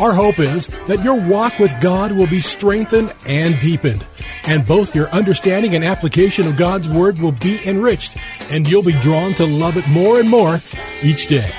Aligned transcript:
Our 0.00 0.12
hope 0.12 0.38
is 0.38 0.68
that 0.86 1.02
your 1.02 1.20
walk 1.20 1.58
with 1.58 1.74
God 1.80 2.12
will 2.12 2.28
be 2.28 2.38
strengthened 2.38 3.12
and 3.26 3.58
deepened, 3.58 4.06
and 4.44 4.64
both 4.64 4.94
your 4.94 5.08
understanding 5.08 5.74
and 5.74 5.84
application 5.84 6.46
of 6.46 6.56
God's 6.56 6.88
Word 6.88 7.18
will 7.18 7.32
be 7.32 7.58
enriched, 7.66 8.16
and 8.48 8.68
you'll 8.68 8.84
be 8.84 8.98
drawn 9.00 9.34
to 9.34 9.44
love 9.44 9.76
it 9.76 9.88
more 9.88 10.20
and 10.20 10.30
more 10.30 10.60
each 11.02 11.26
day. 11.26 11.50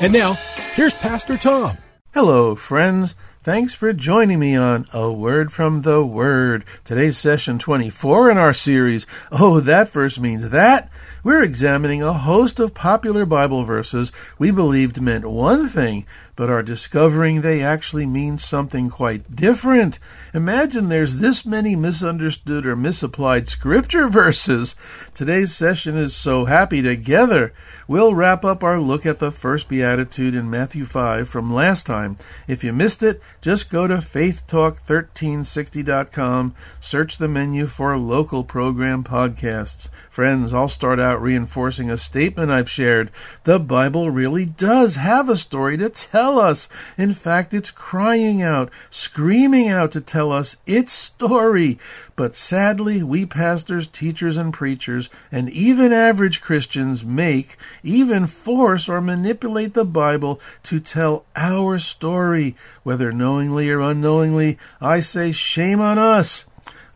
And 0.00 0.12
now, 0.12 0.34
here's 0.74 0.94
Pastor 0.94 1.36
Tom. 1.36 1.76
Hello, 2.14 2.54
friends. 2.54 3.16
Thanks 3.42 3.72
for 3.72 3.92
joining 3.94 4.38
me 4.38 4.54
on 4.54 4.86
A 4.92 5.10
Word 5.10 5.50
from 5.50 5.80
the 5.80 6.04
Word. 6.04 6.64
Today's 6.84 7.16
session 7.16 7.58
24 7.58 8.30
in 8.30 8.38
our 8.38 8.52
series, 8.52 9.06
Oh, 9.32 9.60
That 9.60 9.88
Verse 9.88 10.20
Means 10.20 10.50
That. 10.50 10.89
We're 11.22 11.42
examining 11.42 12.02
a 12.02 12.14
host 12.14 12.58
of 12.58 12.72
popular 12.72 13.26
Bible 13.26 13.64
verses 13.64 14.10
we 14.38 14.50
believed 14.50 15.02
meant 15.02 15.26
one 15.26 15.68
thing, 15.68 16.06
but 16.34 16.48
are 16.48 16.62
discovering 16.62 17.42
they 17.42 17.62
actually 17.62 18.06
mean 18.06 18.38
something 18.38 18.88
quite 18.88 19.36
different. 19.36 19.98
Imagine 20.32 20.88
there's 20.88 21.18
this 21.18 21.44
many 21.44 21.76
misunderstood 21.76 22.64
or 22.64 22.74
misapplied 22.74 23.48
scripture 23.48 24.08
verses. 24.08 24.76
Today's 25.12 25.54
session 25.54 25.98
is 25.98 26.16
so 26.16 26.46
happy 26.46 26.80
together. 26.80 27.52
We'll 27.86 28.14
wrap 28.14 28.42
up 28.42 28.64
our 28.64 28.80
look 28.80 29.04
at 29.04 29.18
the 29.18 29.30
first 29.30 29.68
beatitude 29.68 30.34
in 30.34 30.48
Matthew 30.48 30.86
5 30.86 31.28
from 31.28 31.52
last 31.52 31.84
time. 31.84 32.16
If 32.48 32.64
you 32.64 32.72
missed 32.72 33.02
it, 33.02 33.20
just 33.42 33.68
go 33.68 33.86
to 33.86 33.96
faithtalk1360.com, 33.96 36.54
search 36.80 37.18
the 37.18 37.28
menu 37.28 37.66
for 37.66 37.98
local 37.98 38.44
program 38.44 39.04
podcasts. 39.04 39.90
Friends, 40.10 40.52
I'll 40.52 40.68
start 40.68 40.98
out 40.98 41.22
reinforcing 41.22 41.88
a 41.88 41.96
statement 41.96 42.50
I've 42.50 42.68
shared. 42.68 43.12
The 43.44 43.60
Bible 43.60 44.10
really 44.10 44.44
does 44.44 44.96
have 44.96 45.28
a 45.28 45.36
story 45.36 45.76
to 45.76 45.88
tell 45.88 46.40
us. 46.40 46.68
In 46.98 47.14
fact, 47.14 47.54
it's 47.54 47.70
crying 47.70 48.42
out, 48.42 48.72
screaming 48.90 49.68
out 49.68 49.92
to 49.92 50.00
tell 50.00 50.32
us 50.32 50.56
its 50.66 50.92
story. 50.92 51.78
But 52.16 52.34
sadly, 52.34 53.04
we 53.04 53.24
pastors, 53.24 53.86
teachers, 53.86 54.36
and 54.36 54.52
preachers, 54.52 55.08
and 55.30 55.48
even 55.48 55.92
average 55.92 56.40
Christians 56.40 57.04
make, 57.04 57.56
even 57.84 58.26
force 58.26 58.88
or 58.88 59.00
manipulate 59.00 59.74
the 59.74 59.84
Bible 59.84 60.40
to 60.64 60.80
tell 60.80 61.24
our 61.36 61.78
story. 61.78 62.56
Whether 62.82 63.12
knowingly 63.12 63.70
or 63.70 63.80
unknowingly, 63.80 64.58
I 64.80 64.98
say 64.98 65.30
shame 65.30 65.80
on 65.80 65.98
us. 65.98 66.46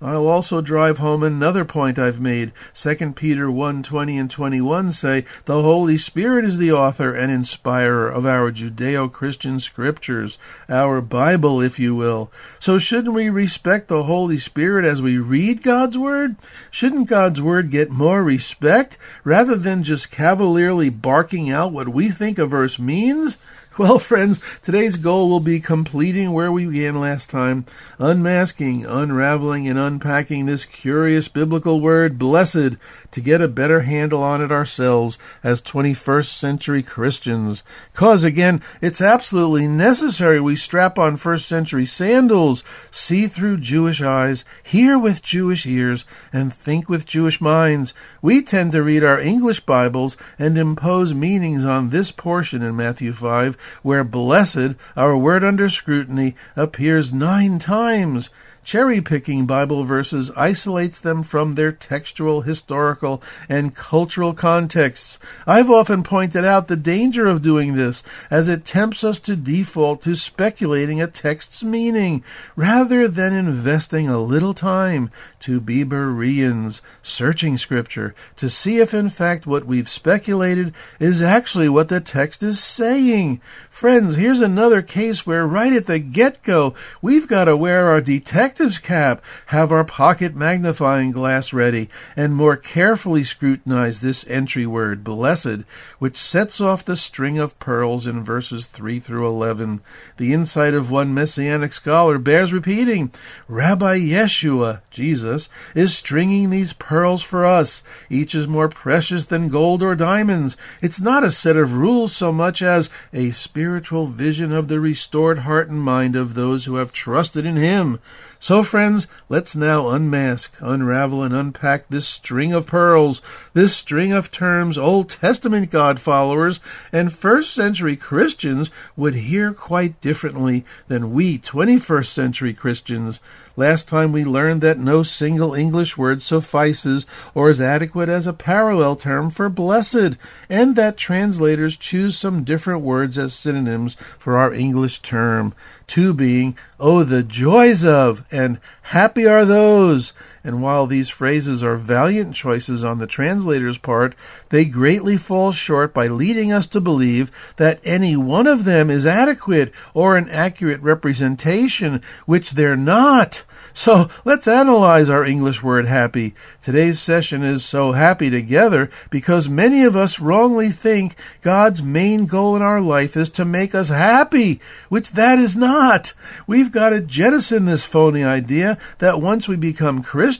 I'll 0.03 0.27
also 0.27 0.61
drive 0.61 0.98
home 0.98 1.23
another 1.23 1.64
point 1.64 1.98
I've 1.98 2.20
made. 2.20 2.53
2 2.75 3.12
Peter 3.12 3.50
1 3.50 3.83
20 3.83 4.19
and 4.19 4.31
21 4.31 4.92
say, 4.92 5.24
The 5.45 5.63
Holy 5.63 5.96
Spirit 5.96 6.45
is 6.45 6.58
the 6.58 6.73
author 6.73 7.14
and 7.14 7.33
inspirer 7.33 8.08
of 8.08 8.27
our 8.27 8.51
Judeo 8.51 9.11
Christian 9.11 9.61
scriptures, 9.61 10.36
our 10.69 11.01
Bible, 11.01 11.61
if 11.61 11.79
you 11.79 11.95
will. 11.95 12.30
So 12.58 12.79
shouldn't 12.79 13.14
we 13.14 13.29
respect 13.29 13.89
the 13.89 14.05
Holy 14.05 14.39
Spirit 14.39 14.85
as 14.85 15.01
we 15.01 15.19
read 15.19 15.63
God's 15.63 15.96
Word? 15.96 16.36
Shouldn't 16.70 17.08
God's 17.08 17.40
Word 17.40 17.70
get 17.70 17.90
more 17.90 18.23
respect 18.23 18.98
rather 19.23 19.57
than 19.57 19.85
just 19.85 20.11
cavalierly 20.11 20.90
barking 20.90 21.51
out 21.51 21.73
what 21.73 21.89
we 21.89 22.11
think 22.11 22.39
a 22.39 22.46
verse 22.46 22.79
means? 22.79 23.39
Well, 23.79 23.98
friends, 23.98 24.39
today's 24.62 24.96
goal 24.96 25.29
will 25.29 25.40
be 25.40 25.58
completing 25.58 26.30
where 26.30 26.52
we 26.52 26.64
began 26.64 27.01
last 27.01 27.29
time, 27.29 27.67
unmasking, 27.98 28.86
unraveling, 28.86 29.67
and 29.67 29.77
unpacking 29.77 30.46
this 30.46 30.64
curious 30.64 31.27
biblical 31.27 31.80
word, 31.80 32.17
blessed, 32.17 32.77
to 33.11 33.20
get 33.20 33.40
a 33.40 33.48
better 33.48 33.80
handle 33.80 34.23
on 34.23 34.40
it 34.40 34.52
ourselves 34.52 35.18
as 35.42 35.61
21st 35.61 36.27
century 36.27 36.84
Christians. 36.84 37.64
Cause, 37.95 38.23
again, 38.23 38.63
it's 38.80 39.01
absolutely 39.01 39.67
necessary 39.67 40.40
we 40.40 40.55
strap 40.55 40.96
on 40.96 41.17
first 41.17 41.48
century 41.48 41.84
sandals, 41.84 42.63
see 42.92 43.27
through 43.27 43.58
Jewish 43.58 44.01
eyes, 44.01 44.45
hear 44.63 44.96
with 44.96 45.20
Jewish 45.20 45.67
ears, 45.67 46.05
and 46.33 46.55
think 46.55 46.89
with 46.89 47.07
Jewish 47.07 47.40
minds. 47.40 47.92
We 48.23 48.40
tend 48.40 48.70
to 48.73 48.84
read 48.84 49.02
our 49.02 49.18
English 49.18 49.61
Bibles 49.61 50.17
and 50.39 50.57
impose 50.57 51.13
meanings 51.13 51.64
on 51.64 51.90
this 51.90 52.13
portion 52.13 52.63
in 52.63 52.77
Matthew 52.77 53.13
5 53.13 53.57
where 53.83 54.05
blessed, 54.05 54.75
our 54.97 55.17
word 55.17 55.45
under 55.45 55.69
scrutiny, 55.69 56.35
appears 56.57 57.13
nine 57.13 57.58
times. 57.58 58.30
Cherry 58.64 59.02
picking 59.02 59.45
Bible 59.45 59.85
verses 59.85 60.30
isolates 60.30 60.98
them 60.98 61.23
from 61.23 61.52
their 61.52 61.70
textual, 61.70 62.41
historical, 62.41 63.23
and 63.47 63.75
cultural 63.75 64.33
contexts. 64.33 65.19
I've 65.47 65.70
often 65.70 66.02
pointed 66.02 66.47
out 66.47 66.69
the 66.69 66.77
danger 66.77 67.27
of 67.27 67.42
doing 67.42 67.75
this, 67.75 68.02
as 68.30 68.48
it 68.48 68.64
tempts 68.64 69.05
us 69.05 69.20
to 69.20 69.36
default 69.36 70.01
to 70.02 70.14
speculating 70.14 70.98
a 70.98 71.07
text's 71.07 71.63
meaning, 71.63 72.25
rather 72.57 73.07
than 73.07 73.35
investing 73.35 74.08
a 74.08 74.19
little 74.19 74.55
time 74.55 75.11
to 75.41 75.61
be 75.61 75.85
Bereans, 75.85 76.81
searching 77.02 77.58
Scripture, 77.58 78.14
to 78.36 78.48
see 78.48 78.79
if 78.79 78.95
in 78.95 79.11
fact 79.11 79.46
what 79.46 79.67
we've 79.67 79.91
speculated 79.91 80.73
is 80.98 81.20
actually 81.20 81.69
what 81.69 81.91
the 81.91 82.01
text 82.01 82.42
is 82.42 82.64
saying. 82.64 83.42
Friends, 83.69 84.17
here's 84.17 84.41
another 84.41 84.81
case 84.81 85.27
where 85.27 85.46
right 85.46 85.75
at 85.75 85.86
the 85.86 85.98
get 85.98 86.42
go, 86.42 86.73
we've 87.02 87.29
got 87.29 87.45
to 87.45 87.58
wear 87.58 87.89
our 87.89 88.01
detective 88.01 88.54
detective's 88.55 88.79
cap, 88.79 89.20
have 89.47 89.73
our 89.73 89.85
pocket 89.85 90.37
magnifying 90.37 91.11
glass 91.11 91.53
ready, 91.53 91.89
and 92.17 92.37
more 92.37 92.57
carefully 92.57 93.25
scrutinize 93.25 93.98
this 93.98 94.25
entry 94.29 94.65
word, 94.65 95.03
blessed, 95.03 95.65
which 95.98 96.17
sets 96.17 96.61
off 96.61 96.85
the 96.85 96.95
string 96.95 97.37
of 97.37 97.59
pearls 97.59 98.07
in 98.07 98.23
verses 98.23 98.67
3 98.67 99.01
through 99.01 99.27
11. 99.27 99.81
The 100.19 100.33
insight 100.33 100.73
of 100.73 100.89
one 100.89 101.13
messianic 101.13 101.73
scholar 101.73 102.17
bears 102.19 102.53
repeating. 102.53 103.11
Rabbi 103.48 103.98
Yeshua, 103.98 104.83
Jesus, 104.89 105.48
is 105.75 105.97
stringing 105.97 106.51
these 106.51 106.73
pearls 106.75 107.23
for 107.23 107.45
us. 107.45 107.83
Each 108.09 108.37
is 108.37 108.47
more 108.47 108.69
precious 108.69 109.25
than 109.25 109.48
gold 109.48 109.83
or 109.83 109.97
diamonds. 109.97 110.57
It's 110.81 111.01
not 111.01 111.25
a 111.25 111.33
set 111.33 111.57
of 111.57 111.75
rules 111.75 112.14
so 112.14 112.31
much 112.31 112.63
as 112.63 112.89
a 113.13 113.33
spiritual 113.33 114.07
vision 114.07 114.53
of 114.53 114.69
the 114.69 114.79
restored 114.79 115.41
heart 115.41 115.69
and 115.69 115.83
mind 115.83 116.14
of 116.14 116.35
those 116.35 116.67
who 116.67 116.77
have 116.77 116.93
trusted 116.93 117.45
in 117.45 117.57
Him. 117.57 117.98
So, 118.39 118.62
friends, 118.62 119.06
let's 119.28 119.56
now 119.56 119.89
unmask, 119.89 120.55
unravel, 120.61 121.22
and 121.22 121.34
unpack 121.34 121.89
this 121.89 122.06
string 122.06 122.52
of 122.52 122.67
pearls, 122.67 123.22
this 123.55 123.74
string 123.74 124.12
of 124.12 124.30
terms 124.30 124.77
Old 124.77 125.08
Testament 125.08 125.70
God 125.70 125.98
followers 125.98 126.61
and 126.92 127.12
first 127.12 127.55
century 127.55 127.96
Christians 127.96 128.70
would 128.96 129.14
hear 129.14 129.52
quite 129.52 130.00
differently 130.00 130.64
than 130.88 131.12
we 131.12 131.38
21st 131.38 132.06
century 132.06 132.52
Christians. 132.52 133.20
Last 133.56 133.88
time 133.88 134.10
we 134.10 134.25
learned 134.25 134.62
that 134.62 134.80
no 134.80 135.04
single 135.04 135.54
English 135.54 135.96
word 135.96 136.20
suffices 136.20 137.06
or 137.34 137.50
is 137.50 137.60
adequate 137.60 138.08
as 138.08 138.26
a 138.26 138.32
parallel 138.32 138.96
term 138.96 139.30
for 139.30 139.48
blessed, 139.48 140.16
and 140.48 140.75
that 140.75 140.96
translators 140.96 141.76
choose 141.76 142.19
some 142.19 142.42
different 142.42 142.80
words 142.80 143.16
as 143.16 143.32
synonyms 143.32 143.94
for 144.19 144.37
our 144.37 144.52
English 144.52 144.98
term. 145.02 145.54
Two 145.86 146.14
being, 146.14 146.56
oh, 146.81 147.04
the 147.04 147.22
joys 147.22 147.84
of, 147.84 148.25
and 148.31 148.58
happy 148.82 149.26
are 149.26 149.44
those. 149.44 150.12
And 150.46 150.61
while 150.61 150.87
these 150.87 151.08
phrases 151.08 151.64
are 151.64 151.76
valiant 151.76 152.35
choices 152.35 152.85
on 152.85 152.99
the 152.99 153.06
translator's 153.06 153.79
part, 153.79 154.14
they 154.50 154.67
greatly 154.67 155.17
fall 155.17 155.52
short 155.52 155.94
by 155.94 156.06
leading 156.06 156.52
us 156.52 156.67
to 156.67 156.82
believe 156.82 157.31
that 157.56 157.81
any 157.82 158.14
one 158.14 158.46
of 158.46 158.64
them 158.64 158.91
is 158.91 159.06
adequate 159.06 159.73
or 159.94 160.19
an 160.19 160.29
accurate 160.29 160.82
representation, 160.82 162.02
which 162.26 162.50
they're 162.50 162.76
not. 162.76 163.44
So 163.73 164.08
let's 164.25 164.46
analyze 164.46 165.08
our 165.08 165.25
English 165.25 165.62
word 165.62 165.87
happy. 165.87 166.35
Today's 166.62 167.00
session 167.00 167.43
is 167.43 167.64
so 167.64 167.93
happy 167.93 168.29
together 168.31 168.88
because 169.11 169.49
many 169.49 169.82
of 169.82 169.97
us 169.97 170.20
wrongly 170.20 170.69
think 170.69 171.17
God's 171.43 171.82
main 171.82 172.26
goal 172.26 172.55
in 172.55 172.62
our 172.62 172.81
life 172.81 173.17
is 173.17 173.31
to 173.31 173.44
make 173.44 173.75
us 173.75 173.88
happy, 173.88 174.61
which 174.90 175.12
that 175.12 175.38
is 175.38 175.56
not. 175.56 176.12
We've 176.47 176.70
got 176.70 176.90
to 176.90 177.00
jettison 177.00 177.64
this 177.64 177.82
phony 177.82 178.23
idea 178.23 178.79
that 178.99 179.20
once 179.20 179.49
we 179.49 179.56
become 179.56 180.02
Christians, 180.02 180.33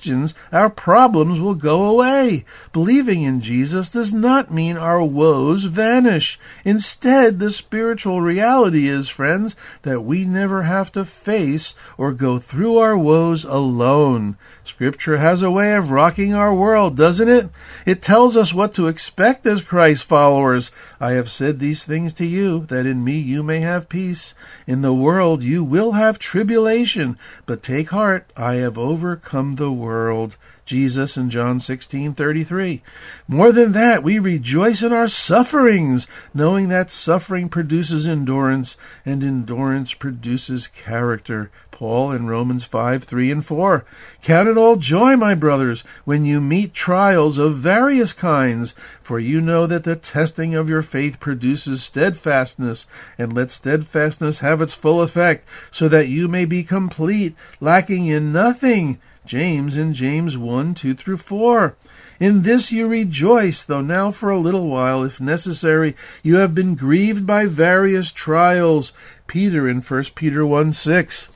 our 0.52 0.70
problems 0.70 1.38
will 1.38 1.55
go 1.55 1.85
away. 1.85 2.44
Believing 2.73 3.23
in 3.23 3.41
Jesus 3.41 3.88
does 3.88 4.12
not 4.12 4.52
mean 4.52 4.76
our 4.76 5.02
woes 5.02 5.64
vanish. 5.64 6.38
Instead, 6.64 7.38
the 7.38 7.50
spiritual 7.50 8.20
reality 8.20 8.88
is, 8.88 9.08
friends, 9.08 9.56
that 9.82 10.00
we 10.02 10.25
never 10.25 10.62
have 10.62 10.91
to 10.93 11.05
face 11.05 11.75
or 11.96 12.12
go 12.12 12.38
through 12.38 12.79
our 12.79 12.99
woes 12.99 13.44
alone. 13.44 14.37
Scripture 14.64 15.19
has 15.19 15.43
a 15.43 15.50
way 15.50 15.75
of 15.75 15.90
rocking 15.90 16.32
our 16.32 16.55
world, 16.55 16.96
doesn't 16.96 17.28
it? 17.28 17.50
It 17.84 18.00
tells 18.00 18.34
us 18.34 18.55
what 18.55 18.72
to 18.75 18.87
expect 18.87 19.44
as 19.44 19.61
Christ 19.61 20.05
followers. 20.05 20.70
I 20.99 21.12
have 21.12 21.28
said 21.28 21.58
these 21.58 21.84
things 21.84 22.14
to 22.14 22.25
you, 22.25 22.64
that 22.66 22.87
in 22.87 23.05
me 23.05 23.19
you 23.19 23.43
may 23.43 23.61
have 23.61 23.90
peace. 23.90 24.34
In 24.66 24.81
the 24.81 24.94
world 24.94 25.43
you 25.43 25.62
will 25.62 25.93
have 25.93 26.19
tribulation, 26.19 27.19
but 27.44 27.62
take 27.62 27.90
heart, 27.90 28.32
I 28.37 28.55
have 28.55 28.78
overcome 28.78 29.56
the 29.56 29.70
world. 29.70 30.38
Jesus 30.64 31.16
in 31.16 31.31
John 31.31 31.61
16:33. 31.61 32.82
More 33.28 33.52
than 33.52 33.72
that, 33.72 34.02
we 34.02 34.19
rejoice 34.19 34.82
in 34.82 34.93
our 34.93 35.08
sufferings, 35.08 36.06
knowing 36.32 36.69
that 36.69 36.90
suffering 36.90 37.49
produces 37.49 38.08
endurance 38.08 38.76
and 39.05 39.22
endurance 39.22 39.94
produces 39.94 40.66
character. 40.66 41.50
Paul 41.75 42.12
in 42.12 42.28
Romans 42.28 42.62
5 42.62 43.02
3 43.02 43.32
and 43.32 43.44
4. 43.44 43.84
Count 44.22 44.49
it 44.49 44.56
all 44.56 44.76
joy, 44.76 45.16
my 45.16 45.34
brothers, 45.34 45.82
when 46.05 46.25
you 46.25 46.40
meet 46.40 46.72
trials 46.72 47.37
of 47.37 47.56
various 47.56 48.12
kinds, 48.12 48.75
for 49.02 49.19
you 49.19 49.40
know 49.40 49.66
that 49.66 49.82
the 49.82 49.96
testing 49.96 50.55
of 50.55 50.69
your 50.69 50.82
faith 50.82 51.19
produces 51.19 51.82
steadfastness, 51.82 52.87
and 53.19 53.32
let 53.32 53.50
steadfastness 53.50 54.38
have 54.38 54.62
its 54.62 54.72
full 54.72 55.02
effect, 55.02 55.44
so 55.72 55.88
that 55.88 56.08
you 56.08 56.28
may 56.28 56.44
be 56.44 56.62
complete, 56.62 57.34
lacking 57.61 58.06
in 58.06 58.32
nothing. 58.32 59.00
James 59.25 59.76
in 59.76 59.94
James 59.94 60.37
1 60.37 60.75
2 60.75 60.94
through 60.94 61.17
4. 61.17 61.76
In 62.21 62.43
this 62.43 62.71
you 62.71 62.87
rejoice, 62.87 63.65
though 63.65 63.81
now 63.81 64.11
for 64.11 64.31
a 64.31 64.38
little 64.38 64.69
while, 64.69 65.03
if 65.03 65.21
necessary, 65.21 65.97
you 66.23 66.37
have 66.37 66.55
been 66.55 66.75
grieved 66.75 67.26
by 67.26 67.47
various 67.47 68.12
trials. 68.12 68.93
Peter 69.26 69.69
in 69.69 69.81
1 69.81 70.05
Peter 70.15 70.47
1 70.47 70.73
6. 70.73 71.29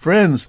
Friends, 0.00 0.46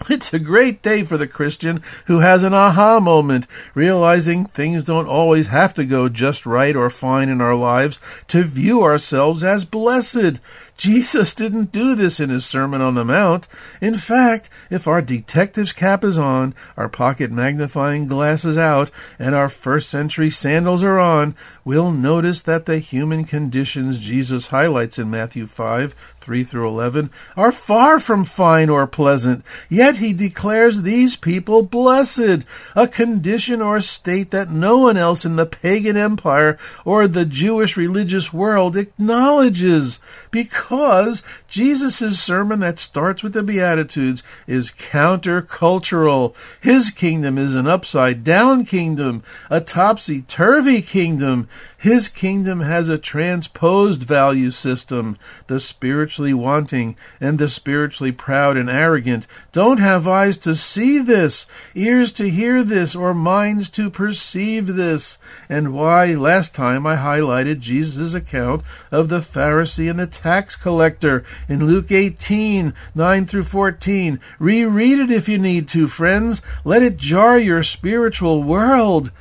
it's 0.10 0.34
a 0.34 0.38
great 0.38 0.82
day 0.82 1.04
for 1.04 1.16
the 1.16 1.28
Christian 1.28 1.80
who 2.06 2.18
has 2.18 2.42
an 2.42 2.52
aha 2.52 2.98
moment, 3.00 3.46
realizing 3.74 4.44
things 4.44 4.84
don't 4.84 5.06
always 5.06 5.46
have 5.48 5.72
to 5.74 5.84
go 5.84 6.08
just 6.08 6.44
right 6.44 6.74
or 6.74 6.90
fine 6.90 7.28
in 7.28 7.40
our 7.40 7.54
lives 7.54 7.98
to 8.28 8.42
view 8.42 8.82
ourselves 8.82 9.44
as 9.44 9.64
blessed. 9.64 10.40
Jesus 10.76 11.34
didn't 11.34 11.70
do 11.70 11.94
this 11.94 12.18
in 12.18 12.30
his 12.30 12.44
Sermon 12.44 12.80
on 12.80 12.94
the 12.94 13.04
Mount. 13.04 13.46
In 13.80 13.96
fact, 13.96 14.50
if 14.70 14.88
our 14.88 15.00
detective's 15.00 15.72
cap 15.72 16.02
is 16.02 16.18
on, 16.18 16.54
our 16.76 16.88
pocket 16.88 17.30
magnifying 17.30 18.06
glass 18.06 18.44
is 18.44 18.58
out, 18.58 18.90
and 19.18 19.34
our 19.34 19.48
first 19.48 19.88
century 19.88 20.30
sandals 20.30 20.82
are 20.82 20.98
on, 20.98 21.36
we'll 21.64 21.92
notice 21.92 22.42
that 22.42 22.66
the 22.66 22.78
human 22.78 23.24
conditions 23.24 24.00
Jesus 24.00 24.48
highlights 24.48 24.98
in 24.98 25.10
Matthew 25.10 25.46
5 25.46 26.13
3 26.24 26.42
through 26.42 26.66
11 26.66 27.10
are 27.36 27.52
far 27.52 28.00
from 28.00 28.24
fine 28.24 28.70
or 28.70 28.86
pleasant. 28.86 29.44
Yet 29.68 29.98
he 29.98 30.14
declares 30.14 30.80
these 30.80 31.16
people 31.16 31.62
blessed, 31.62 32.44
a 32.74 32.88
condition 32.88 33.60
or 33.60 33.82
state 33.82 34.30
that 34.30 34.50
no 34.50 34.78
one 34.78 34.96
else 34.96 35.26
in 35.26 35.36
the 35.36 35.44
pagan 35.44 35.98
empire 35.98 36.58
or 36.86 37.06
the 37.06 37.26
Jewish 37.26 37.76
religious 37.76 38.32
world 38.32 38.74
acknowledges 38.74 40.00
because 40.30 41.22
Jesus' 41.46 42.18
sermon 42.18 42.60
that 42.60 42.78
starts 42.78 43.22
with 43.22 43.34
the 43.34 43.42
Beatitudes 43.42 44.22
is 44.46 44.70
countercultural. 44.70 46.34
His 46.62 46.88
kingdom 46.88 47.36
is 47.36 47.54
an 47.54 47.66
upside 47.66 48.24
down 48.24 48.64
kingdom, 48.64 49.22
a 49.50 49.60
topsy 49.60 50.22
turvy 50.22 50.80
kingdom. 50.80 51.48
His 51.84 52.08
kingdom 52.08 52.60
has 52.60 52.88
a 52.88 52.96
transposed 52.96 54.04
value 54.04 54.50
system. 54.52 55.18
The 55.48 55.60
spiritually 55.60 56.32
wanting 56.32 56.96
and 57.20 57.38
the 57.38 57.46
spiritually 57.46 58.10
proud 58.10 58.56
and 58.56 58.70
arrogant 58.70 59.26
don't 59.52 59.76
have 59.80 60.08
eyes 60.08 60.38
to 60.38 60.54
see 60.54 60.98
this, 60.98 61.44
ears 61.74 62.10
to 62.12 62.30
hear 62.30 62.62
this, 62.64 62.94
or 62.94 63.12
minds 63.12 63.68
to 63.68 63.90
perceive 63.90 64.68
this. 64.68 65.18
And 65.46 65.74
why, 65.74 66.14
last 66.14 66.54
time 66.54 66.86
I 66.86 66.96
highlighted 66.96 67.60
Jesus' 67.60 68.14
account 68.14 68.62
of 68.90 69.10
the 69.10 69.20
Pharisee 69.20 69.90
and 69.90 69.98
the 69.98 70.06
tax 70.06 70.56
collector 70.56 71.22
in 71.50 71.66
Luke 71.66 71.92
18 71.92 72.72
9 72.94 73.26
through 73.26 73.42
14. 73.42 74.20
Reread 74.38 75.00
it 75.00 75.10
if 75.10 75.28
you 75.28 75.36
need 75.36 75.68
to, 75.68 75.88
friends. 75.88 76.40
Let 76.64 76.82
it 76.82 76.96
jar 76.96 77.36
your 77.36 77.62
spiritual 77.62 78.42
world. 78.42 79.12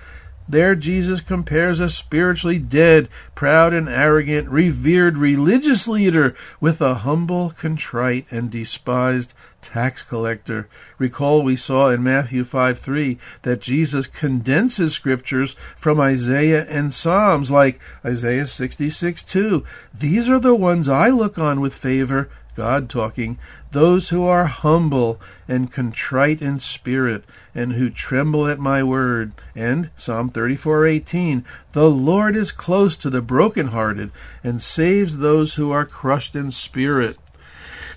There, 0.48 0.76
Jesus 0.76 1.22
compares 1.22 1.80
a 1.80 1.90
spiritually 1.90 2.60
dead, 2.60 3.08
proud, 3.34 3.74
and 3.74 3.88
arrogant, 3.88 4.50
revered 4.50 5.18
religious 5.18 5.88
leader 5.88 6.36
with 6.60 6.82
a 6.82 6.96
humble, 6.96 7.52
contrite, 7.52 8.26
and 8.30 8.52
despised 8.52 9.34
tax 9.62 10.04
collector. 10.04 10.68
Recall 10.98 11.42
we 11.44 11.56
saw 11.56 11.90
in 11.90 12.04
Matthew 12.04 12.44
5 12.44 12.78
3 12.78 13.18
that 13.44 13.62
Jesus 13.62 14.08
condenses 14.08 14.94
scriptures 14.94 15.56
from 15.78 16.00
Isaiah 16.00 16.66
and 16.70 16.94
Psalms, 16.94 17.50
like 17.50 17.80
Isaiah 18.06 18.46
66 18.46 19.24
2. 19.24 19.64
These 19.94 20.28
are 20.28 20.40
the 20.40 20.56
ones 20.56 20.90
I 20.90 21.10
look 21.10 21.40
on 21.40 21.62
with 21.62 21.74
favor, 21.74 22.30
God 22.56 22.90
talking, 22.90 23.38
those 23.72 24.10
who 24.10 24.26
are 24.26 24.46
humble 24.46 25.20
and 25.48 25.72
contrite 25.72 26.42
in 26.42 26.60
spirit, 26.60 27.24
and 27.56 27.74
who 27.74 27.90
tremble 27.90 28.48
at 28.48 28.60
my 28.60 28.84
word. 28.84 29.32
And 29.56 29.90
Psalm 29.96 30.30
34:18, 30.30 31.44
the 31.72 31.90
Lord 31.90 32.36
is 32.36 32.52
close 32.52 32.96
to 32.98 33.10
the 33.10 33.22
brokenhearted 33.22 34.12
and 34.44 34.62
saves 34.62 35.18
those 35.18 35.56
who 35.56 35.72
are 35.72 35.86
crushed 35.86 36.36
in 36.36 36.52
spirit. 36.52 37.18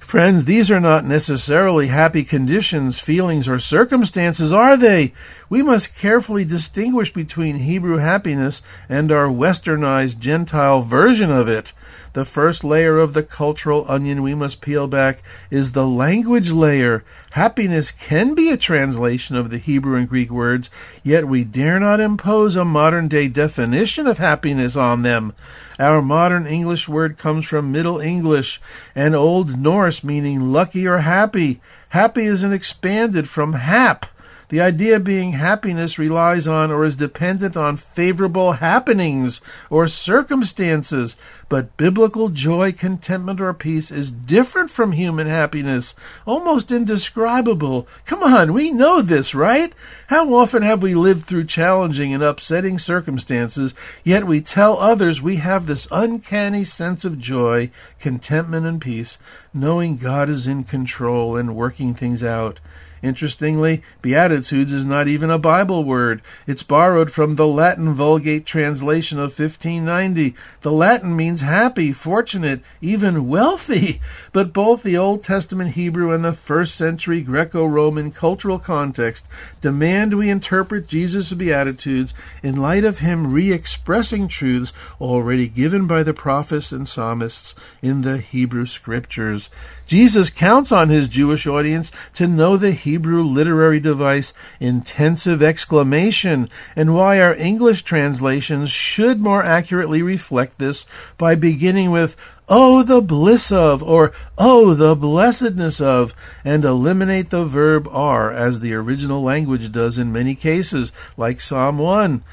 Friends, 0.07 0.45
these 0.45 0.71
are 0.71 0.79
not 0.79 1.05
necessarily 1.05 1.89
happy 1.89 2.23
conditions, 2.23 3.01
feelings, 3.01 3.49
or 3.49 3.59
circumstances, 3.59 4.53
are 4.53 4.77
they? 4.77 5.13
We 5.49 5.65
must 5.65 5.97
carefully 5.97 6.45
distinguish 6.45 7.13
between 7.13 7.57
Hebrew 7.57 7.97
happiness 7.97 8.63
and 8.89 9.11
our 9.11 9.27
westernized 9.27 10.21
Gentile 10.21 10.83
version 10.83 11.33
of 11.33 11.49
it. 11.49 11.73
The 12.13 12.25
first 12.25 12.65
layer 12.65 12.99
of 12.99 13.13
the 13.13 13.23
cultural 13.23 13.85
onion 13.89 14.23
we 14.23 14.35
must 14.35 14.61
peel 14.61 14.87
back 14.87 15.23
is 15.51 15.73
the 15.73 15.87
language 15.87 16.51
layer. 16.51 17.05
Happiness 17.33 17.91
can 17.91 18.35
be 18.35 18.51
a 18.51 18.57
translation 18.57 19.37
of 19.37 19.51
the 19.51 19.59
Hebrew 19.59 19.99
and 19.99 20.09
Greek 20.09 20.31
words, 20.31 20.71
yet 21.03 21.29
we 21.29 21.45
dare 21.45 21.79
not 21.79 22.01
impose 22.01 22.57
a 22.57 22.65
modern 22.65 23.09
day 23.09 23.29
definition 23.29 24.07
of 24.07 24.19
happiness 24.19 24.77
on 24.77 25.03
them. 25.03 25.35
Our 25.79 26.01
modern 26.01 26.47
English 26.47 26.89
word 26.89 27.19
comes 27.19 27.45
from 27.45 27.71
Middle 27.71 28.01
English 28.01 28.61
and 28.95 29.15
Old 29.15 29.59
Norse 29.59 30.03
meaning 30.03 30.53
lucky 30.53 30.87
or 30.87 30.99
happy. 30.99 31.61
Happy 31.91 32.25
is 32.25 32.43
an 32.43 32.53
expanded 32.53 33.29
from 33.29 33.53
hap 33.53 34.07
the 34.49 34.61
idea 34.61 35.01
being 35.01 35.33
happiness 35.33 35.99
relies 35.99 36.47
on 36.47 36.71
or 36.71 36.85
is 36.85 36.95
dependent 36.95 37.57
on 37.57 37.77
favorable 37.77 38.53
happenings 38.53 39.41
or 39.71 39.89
circumstances, 39.89 41.17
but 41.49 41.77
biblical 41.77 42.29
joy, 42.29 42.71
contentment, 42.71 43.41
or 43.41 43.53
peace 43.55 43.91
is 43.91 44.13
different 44.13 44.71
from 44.71 44.93
human 44.93 45.27
happiness, 45.27 45.97
almost 46.27 46.71
indescribable. 46.71 47.89
Come 48.05 48.23
on, 48.23 48.53
we 48.53 48.71
know 48.71 49.01
this, 49.01 49.35
right? 49.35 49.73
How 50.09 50.33
often 50.33 50.63
have 50.63 50.81
we 50.81 50.95
lived 50.95 51.25
through 51.27 51.45
challenging 51.47 52.15
and 52.15 52.23
upsetting 52.23 52.79
circumstances, 52.79 53.75
yet 54.05 54.25
we 54.25 54.41
tell 54.41 54.79
others 54.79 55.21
we 55.21 55.37
have 55.37 55.67
this 55.67 55.89
uncanny 55.91 56.63
sense 56.63 57.05
of 57.05 57.19
joy, 57.19 57.71
contentment, 57.99 58.65
and 58.65 58.81
peace, 58.81 59.19
knowing 59.53 59.97
God 59.97 60.31
is 60.31 60.47
in 60.47 60.63
control 60.63 61.37
and 61.37 61.57
working 61.57 61.95
things 61.95 62.23
out? 62.23 62.61
Interestingly, 63.07 63.83
Beatitudes 64.03 64.73
is 64.73 64.85
not 64.85 65.07
even 65.07 65.31
a 65.31 65.39
Bible 65.39 65.85
word. 65.85 66.23
It's 66.45 66.65
borrowed 66.65 67.13
from 67.13 67.37
the 67.37 67.47
Latin 67.47 67.95
Vulgate 67.95 68.45
translation 68.45 69.19
of 69.19 69.39
1590. 69.39 70.35
The 70.63 70.73
Latin 70.73 71.15
means 71.15 71.41
happy, 71.41 71.93
fortunate, 71.93 72.63
even 72.81 73.29
wealthy. 73.29 74.01
But 74.33 74.53
both 74.53 74.83
the 74.83 74.99
Old 74.99 75.23
Testament 75.23 75.71
Hebrew 75.71 76.13
and 76.13 76.23
the 76.23 76.35
first 76.35 76.75
century 76.75 77.23
Greco 77.23 77.65
Roman 77.65 78.11
cultural 78.11 78.59
context 78.59 79.25
demand 79.63 80.13
we 80.13 80.29
interpret 80.29 80.89
Jesus' 80.89 81.33
Beatitudes 81.33 82.13
in 82.43 82.61
light 82.61 82.85
of 82.85 82.99
him 82.99 83.33
re 83.33 83.51
expressing 83.51 84.29
truths 84.29 84.75
already 85.01 85.49
given 85.49 85.87
by 85.87 86.03
the 86.03 86.13
prophets 86.13 86.71
and 86.71 86.87
psalmists 86.87 87.55
in 87.81 88.03
the 88.03 88.19
Hebrew 88.19 88.67
Scriptures. 88.67 89.49
Jesus 89.87 90.31
counts 90.31 90.73
on 90.73 90.89
his 90.89 91.09
Jewish 91.09 91.47
audience 91.47 91.93
to 92.15 92.27
know 92.27 92.57
the 92.57 92.73
Hebrew 92.97 93.25
literary 93.25 93.79
device 93.79 94.33
intensive 94.59 95.43
exclamation 95.43 96.49
and 96.75 96.95
why 96.95 97.21
our 97.21 97.35
English 97.35 97.83
translations 97.83 98.71
should 98.71 99.21
more 99.21 99.45
accurately 99.45 100.01
reflect 100.01 100.59
this 100.59 100.87
by 101.19 101.35
beginning 101.35 101.91
with 101.91 102.17
oh, 102.49 102.83
the 102.83 103.03
bliss 103.03 103.53
of, 103.53 103.83
or 103.83 104.13
oh, 104.39 104.73
the 104.73 104.95
blessedness 104.97 105.79
of, 105.79 106.15
and 106.43 106.65
eliminate 106.65 107.29
the 107.29 107.45
verb 107.45 107.87
are, 107.91 108.33
as 108.33 108.61
the 108.61 108.73
original 108.73 109.23
language 109.23 109.71
does 109.73 109.99
in 109.99 110.11
many 110.11 110.35
cases, 110.35 110.91
like 111.19 111.39
Psalm 111.41 111.77
1. 111.77 112.25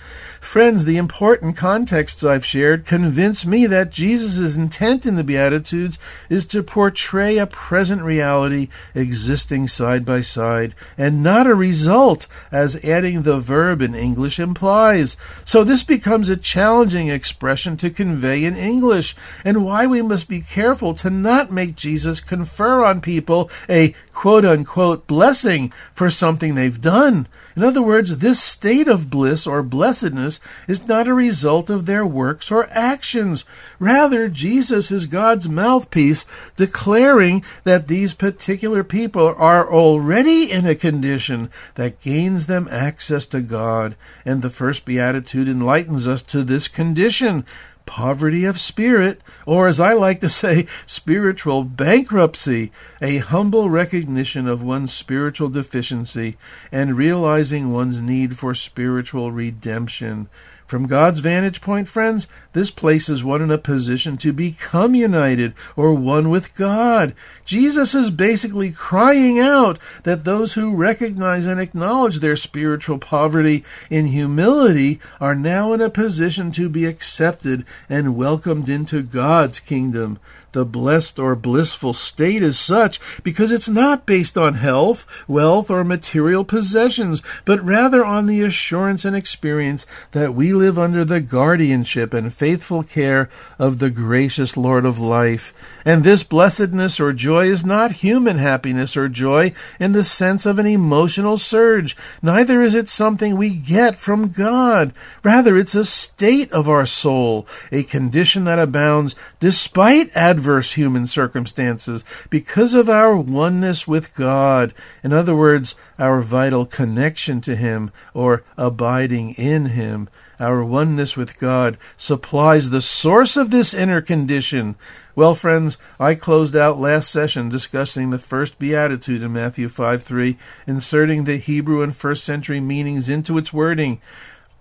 Friends, 0.43 0.85
the 0.85 0.97
important 0.97 1.57
contexts 1.57 2.23
I've 2.23 2.45
shared 2.45 2.85
convince 2.85 3.43
me 3.43 3.65
that 3.65 3.89
Jesus' 3.89 4.55
intent 4.55 5.05
in 5.05 5.15
the 5.15 5.23
Beatitudes 5.23 5.97
is 6.29 6.45
to 6.47 6.61
portray 6.61 7.37
a 7.37 7.47
present 7.47 8.03
reality 8.03 8.67
existing 8.93 9.67
side 9.67 10.05
by 10.05 10.21
side, 10.21 10.75
and 10.95 11.23
not 11.23 11.47
a 11.47 11.55
result, 11.55 12.27
as 12.51 12.83
adding 12.83 13.23
the 13.23 13.39
verb 13.39 13.81
in 13.81 13.95
English 13.95 14.37
implies. 14.37 15.17
So 15.43 15.63
this 15.63 15.81
becomes 15.81 16.29
a 16.29 16.37
challenging 16.37 17.07
expression 17.07 17.75
to 17.77 17.89
convey 17.89 18.43
in 18.43 18.55
English, 18.55 19.15
and 19.43 19.65
why 19.65 19.87
we 19.87 20.03
must 20.03 20.27
be 20.27 20.41
careful 20.41 20.93
to 20.95 21.09
not 21.09 21.51
make 21.51 21.75
Jesus 21.75 22.19
confer 22.19 22.83
on 22.83 23.01
people 23.01 23.49
a 23.67 23.95
quote 24.13 24.45
unquote 24.45 25.07
blessing 25.07 25.73
for 25.93 26.09
something 26.09 26.55
they've 26.55 26.81
done. 26.81 27.27
In 27.55 27.63
other 27.63 27.81
words, 27.81 28.17
this 28.17 28.41
state 28.41 28.87
of 28.87 29.09
bliss 29.09 29.45
or 29.45 29.61
blessedness 29.61 30.39
is 30.67 30.87
not 30.87 31.07
a 31.07 31.13
result 31.13 31.69
of 31.69 31.85
their 31.85 32.05
works 32.05 32.51
or 32.51 32.67
actions. 32.71 33.45
Rather, 33.79 34.27
Jesus 34.27 34.91
is 34.91 35.05
God's 35.05 35.47
mouthpiece 35.47 36.25
declaring 36.55 37.43
that 37.63 37.87
these 37.87 38.13
particular 38.13 38.83
people 38.83 39.35
are 39.37 39.71
already 39.71 40.51
in 40.51 40.65
a 40.65 40.75
condition 40.75 41.51
that 41.75 42.01
gains 42.01 42.47
them 42.47 42.67
access 42.71 43.25
to 43.27 43.41
God. 43.41 43.95
And 44.25 44.41
the 44.41 44.49
first 44.49 44.85
beatitude 44.85 45.47
enlightens 45.47 46.07
us 46.07 46.21
to 46.23 46.43
this 46.43 46.67
condition 46.67 47.45
poverty 47.85 48.45
of 48.45 48.59
spirit, 48.59 49.21
or 49.45 49.67
as 49.67 49.79
I 49.79 49.93
like 49.93 50.19
to 50.21 50.29
say, 50.29 50.67
spiritual 50.85 51.63
bankruptcy, 51.63 52.71
a 53.01 53.17
humble 53.17 53.69
recognition 53.69 54.47
of 54.47 54.61
one's 54.61 54.93
spiritual 54.93 55.49
deficiency 55.49 56.37
and 56.71 56.97
realizing 56.97 57.71
one's 57.71 58.01
need 58.01 58.37
for 58.37 58.55
spiritual 58.55 59.31
redemption. 59.31 60.29
From 60.73 60.87
God's 60.87 61.19
vantage 61.19 61.61
point, 61.61 61.87
friends, 61.87 62.27
this 62.53 62.71
places 62.71 63.23
one 63.23 63.43
in 63.43 63.51
a 63.51 63.59
position 63.59 64.17
to 64.17 64.33
become 64.33 64.95
united 64.95 65.53
or 65.75 65.93
one 65.93 66.31
with 66.31 66.55
God. 66.55 67.13
Jesus 67.45 67.93
is 67.93 68.09
basically 68.09 68.71
crying 68.71 69.37
out 69.37 69.77
that 70.01 70.25
those 70.25 70.53
who 70.53 70.75
recognize 70.75 71.45
and 71.45 71.61
acknowledge 71.61 72.21
their 72.21 72.35
spiritual 72.35 72.97
poverty 72.97 73.63
in 73.91 74.07
humility 74.07 74.99
are 75.21 75.35
now 75.35 75.73
in 75.73 75.81
a 75.81 75.91
position 75.91 76.51
to 76.53 76.69
be 76.69 76.85
accepted 76.85 77.65
and 77.87 78.17
welcomed 78.17 78.67
into 78.67 79.03
God's 79.03 79.59
kingdom. 79.59 80.17
The 80.53 80.65
blessed 80.65 81.17
or 81.17 81.35
blissful 81.35 81.93
state 81.93 82.43
is 82.43 82.59
such 82.59 82.99
because 83.23 83.51
it's 83.51 83.67
not 83.67 84.05
based 84.05 84.37
on 84.37 84.53
health, 84.53 85.07
wealth, 85.27 85.71
or 85.71 85.83
material 85.83 86.45
possessions, 86.45 87.23
but 87.43 87.63
rather 87.65 88.05
on 88.05 88.27
the 88.27 88.41
assurance 88.41 89.03
and 89.03 89.15
experience 89.15 89.87
that 90.11 90.35
we 90.35 90.53
live 90.63 90.79
under 90.79 91.03
the 91.03 91.19
guardianship 91.19 92.13
and 92.13 92.33
faithful 92.33 92.83
care 92.83 93.29
of 93.59 93.79
the 93.79 93.89
gracious 93.89 94.55
Lord 94.55 94.85
of 94.85 94.97
life. 94.97 95.53
And 95.83 96.05
this 96.05 96.23
blessedness 96.23 97.01
or 97.01 97.11
joy 97.11 97.47
is 97.47 97.65
not 97.65 98.03
human 98.03 98.37
happiness 98.37 98.95
or 98.95 99.09
joy 99.09 99.51
in 99.77 99.91
the 99.91 100.03
sense 100.03 100.45
of 100.45 100.59
an 100.59 100.65
emotional 100.65 101.35
surge. 101.35 101.97
Neither 102.21 102.61
is 102.61 102.75
it 102.75 102.87
something 102.87 103.35
we 103.35 103.49
get 103.49 103.97
from 103.97 104.31
God. 104.31 104.93
Rather, 105.21 105.57
it's 105.57 105.75
a 105.75 105.83
state 105.83 106.49
of 106.53 106.69
our 106.69 106.85
soul, 106.85 107.45
a 107.69 107.83
condition 107.83 108.45
that 108.45 108.57
abounds 108.57 109.15
despite 109.41 110.15
adverse 110.15 110.73
human 110.73 111.07
circumstances 111.07 112.05
because 112.29 112.73
of 112.73 112.87
our 112.87 113.17
oneness 113.17 113.85
with 113.85 114.15
God. 114.15 114.73
In 115.03 115.11
other 115.11 115.35
words, 115.35 115.75
our 115.99 116.21
vital 116.21 116.65
connection 116.65 117.41
to 117.41 117.57
Him 117.57 117.91
or 118.13 118.43
abiding 118.57 119.33
in 119.33 119.65
Him. 119.65 120.07
Our 120.39 120.63
oneness 120.63 121.15
with 121.15 121.39
God 121.39 121.77
supplies 121.97 122.69
the 122.69 122.81
source 122.81 123.37
of 123.37 123.51
this 123.51 123.73
inner 123.73 124.01
condition. 124.01 124.75
Well, 125.15 125.35
friends, 125.35 125.77
I 125.99 126.15
closed 126.15 126.55
out 126.55 126.79
last 126.79 127.11
session 127.11 127.49
discussing 127.49 128.09
the 128.09 128.19
first 128.19 128.57
beatitude 128.57 129.21
in 129.21 129.33
Matthew 129.33 129.69
5 129.69 130.01
3, 130.01 130.37
inserting 130.65 131.23
the 131.23 131.37
Hebrew 131.37 131.81
and 131.83 131.95
first 131.95 132.23
century 132.23 132.59
meanings 132.59 133.09
into 133.09 133.37
its 133.37 133.53
wording. 133.53 134.01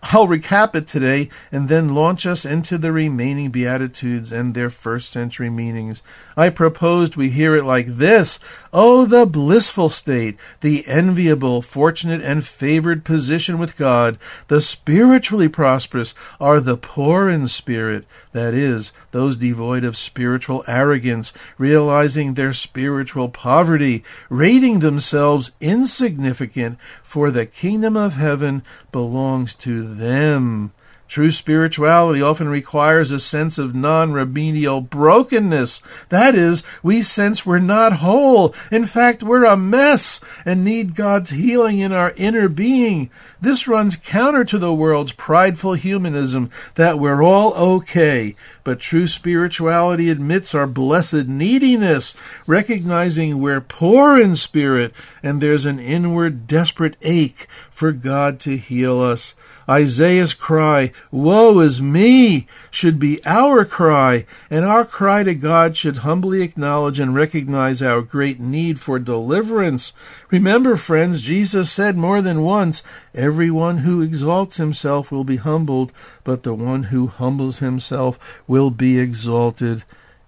I'll 0.04 0.26
recap 0.26 0.74
it 0.74 0.88
today 0.88 1.28
and 1.52 1.68
then 1.68 1.94
launch 1.94 2.26
us 2.26 2.44
into 2.44 2.76
the 2.76 2.90
remaining 2.90 3.50
Beatitudes 3.50 4.32
and 4.32 4.52
their 4.52 4.68
first 4.68 5.12
century 5.12 5.48
meanings. 5.48 6.02
I 6.36 6.50
proposed 6.50 7.14
we 7.14 7.30
hear 7.30 7.54
it 7.54 7.64
like 7.64 7.86
this 7.86 8.40
Oh, 8.74 9.04
the 9.04 9.26
blissful 9.26 9.90
state, 9.90 10.38
the 10.62 10.86
enviable, 10.86 11.60
fortunate, 11.60 12.22
and 12.22 12.42
favored 12.42 13.04
position 13.04 13.58
with 13.58 13.76
God. 13.76 14.18
The 14.48 14.62
spiritually 14.62 15.48
prosperous 15.48 16.14
are 16.40 16.58
the 16.58 16.78
poor 16.78 17.28
in 17.28 17.48
spirit, 17.48 18.06
that 18.32 18.54
is, 18.54 18.90
those 19.10 19.36
devoid 19.36 19.84
of 19.84 19.98
spiritual 19.98 20.64
arrogance, 20.66 21.34
realizing 21.58 22.32
their 22.32 22.54
spiritual 22.54 23.28
poverty, 23.28 24.04
rating 24.30 24.78
themselves 24.78 25.50
insignificant, 25.60 26.78
for 27.02 27.30
the 27.30 27.44
kingdom 27.44 27.94
of 27.94 28.14
heaven 28.14 28.62
belongs 28.90 29.54
to 29.56 29.82
them. 29.82 30.72
True 31.12 31.30
spirituality 31.30 32.22
often 32.22 32.48
requires 32.48 33.10
a 33.10 33.18
sense 33.18 33.58
of 33.58 33.74
non 33.74 34.14
remedial 34.14 34.80
brokenness. 34.80 35.82
That 36.08 36.34
is, 36.34 36.62
we 36.82 37.02
sense 37.02 37.44
we're 37.44 37.58
not 37.58 37.98
whole. 37.98 38.54
In 38.70 38.86
fact, 38.86 39.22
we're 39.22 39.44
a 39.44 39.54
mess 39.54 40.20
and 40.46 40.64
need 40.64 40.94
God's 40.94 41.28
healing 41.28 41.80
in 41.80 41.92
our 41.92 42.14
inner 42.16 42.48
being. 42.48 43.10
This 43.42 43.68
runs 43.68 43.94
counter 43.94 44.42
to 44.46 44.58
the 44.58 44.72
world's 44.72 45.12
prideful 45.12 45.74
humanism 45.74 46.50
that 46.76 46.98
we're 46.98 47.22
all 47.22 47.52
okay. 47.52 48.34
But 48.64 48.80
true 48.80 49.06
spirituality 49.06 50.08
admits 50.08 50.54
our 50.54 50.66
blessed 50.66 51.26
neediness, 51.26 52.14
recognizing 52.46 53.38
we're 53.38 53.60
poor 53.60 54.18
in 54.18 54.34
spirit 54.34 54.94
and 55.22 55.42
there's 55.42 55.66
an 55.66 55.78
inward 55.78 56.46
desperate 56.46 56.96
ache 57.02 57.46
for 57.70 57.92
God 57.92 58.40
to 58.40 58.56
heal 58.56 58.98
us. 58.98 59.34
Isaiah's 59.68 60.34
cry, 60.34 60.92
Woe 61.10 61.60
is 61.60 61.80
me, 61.80 62.46
should 62.70 62.98
be 62.98 63.20
our 63.24 63.64
cry, 63.64 64.26
and 64.50 64.64
our 64.64 64.84
cry 64.84 65.22
to 65.22 65.34
God 65.34 65.76
should 65.76 65.98
humbly 65.98 66.42
acknowledge 66.42 66.98
and 66.98 67.14
recognize 67.14 67.82
our 67.82 68.02
great 68.02 68.40
need 68.40 68.80
for 68.80 68.98
deliverance. 68.98 69.92
Remember, 70.30 70.76
friends, 70.76 71.20
Jesus 71.20 71.70
said 71.70 71.96
more 71.96 72.22
than 72.22 72.42
once, 72.42 72.82
Everyone 73.14 73.78
who 73.78 74.00
exalts 74.00 74.56
himself 74.56 75.12
will 75.12 75.24
be 75.24 75.36
humbled, 75.36 75.92
but 76.24 76.42
the 76.42 76.54
one 76.54 76.84
who 76.84 77.06
humbles 77.06 77.58
himself 77.58 78.42
will 78.46 78.70
be 78.70 78.98
exalted. 78.98 79.84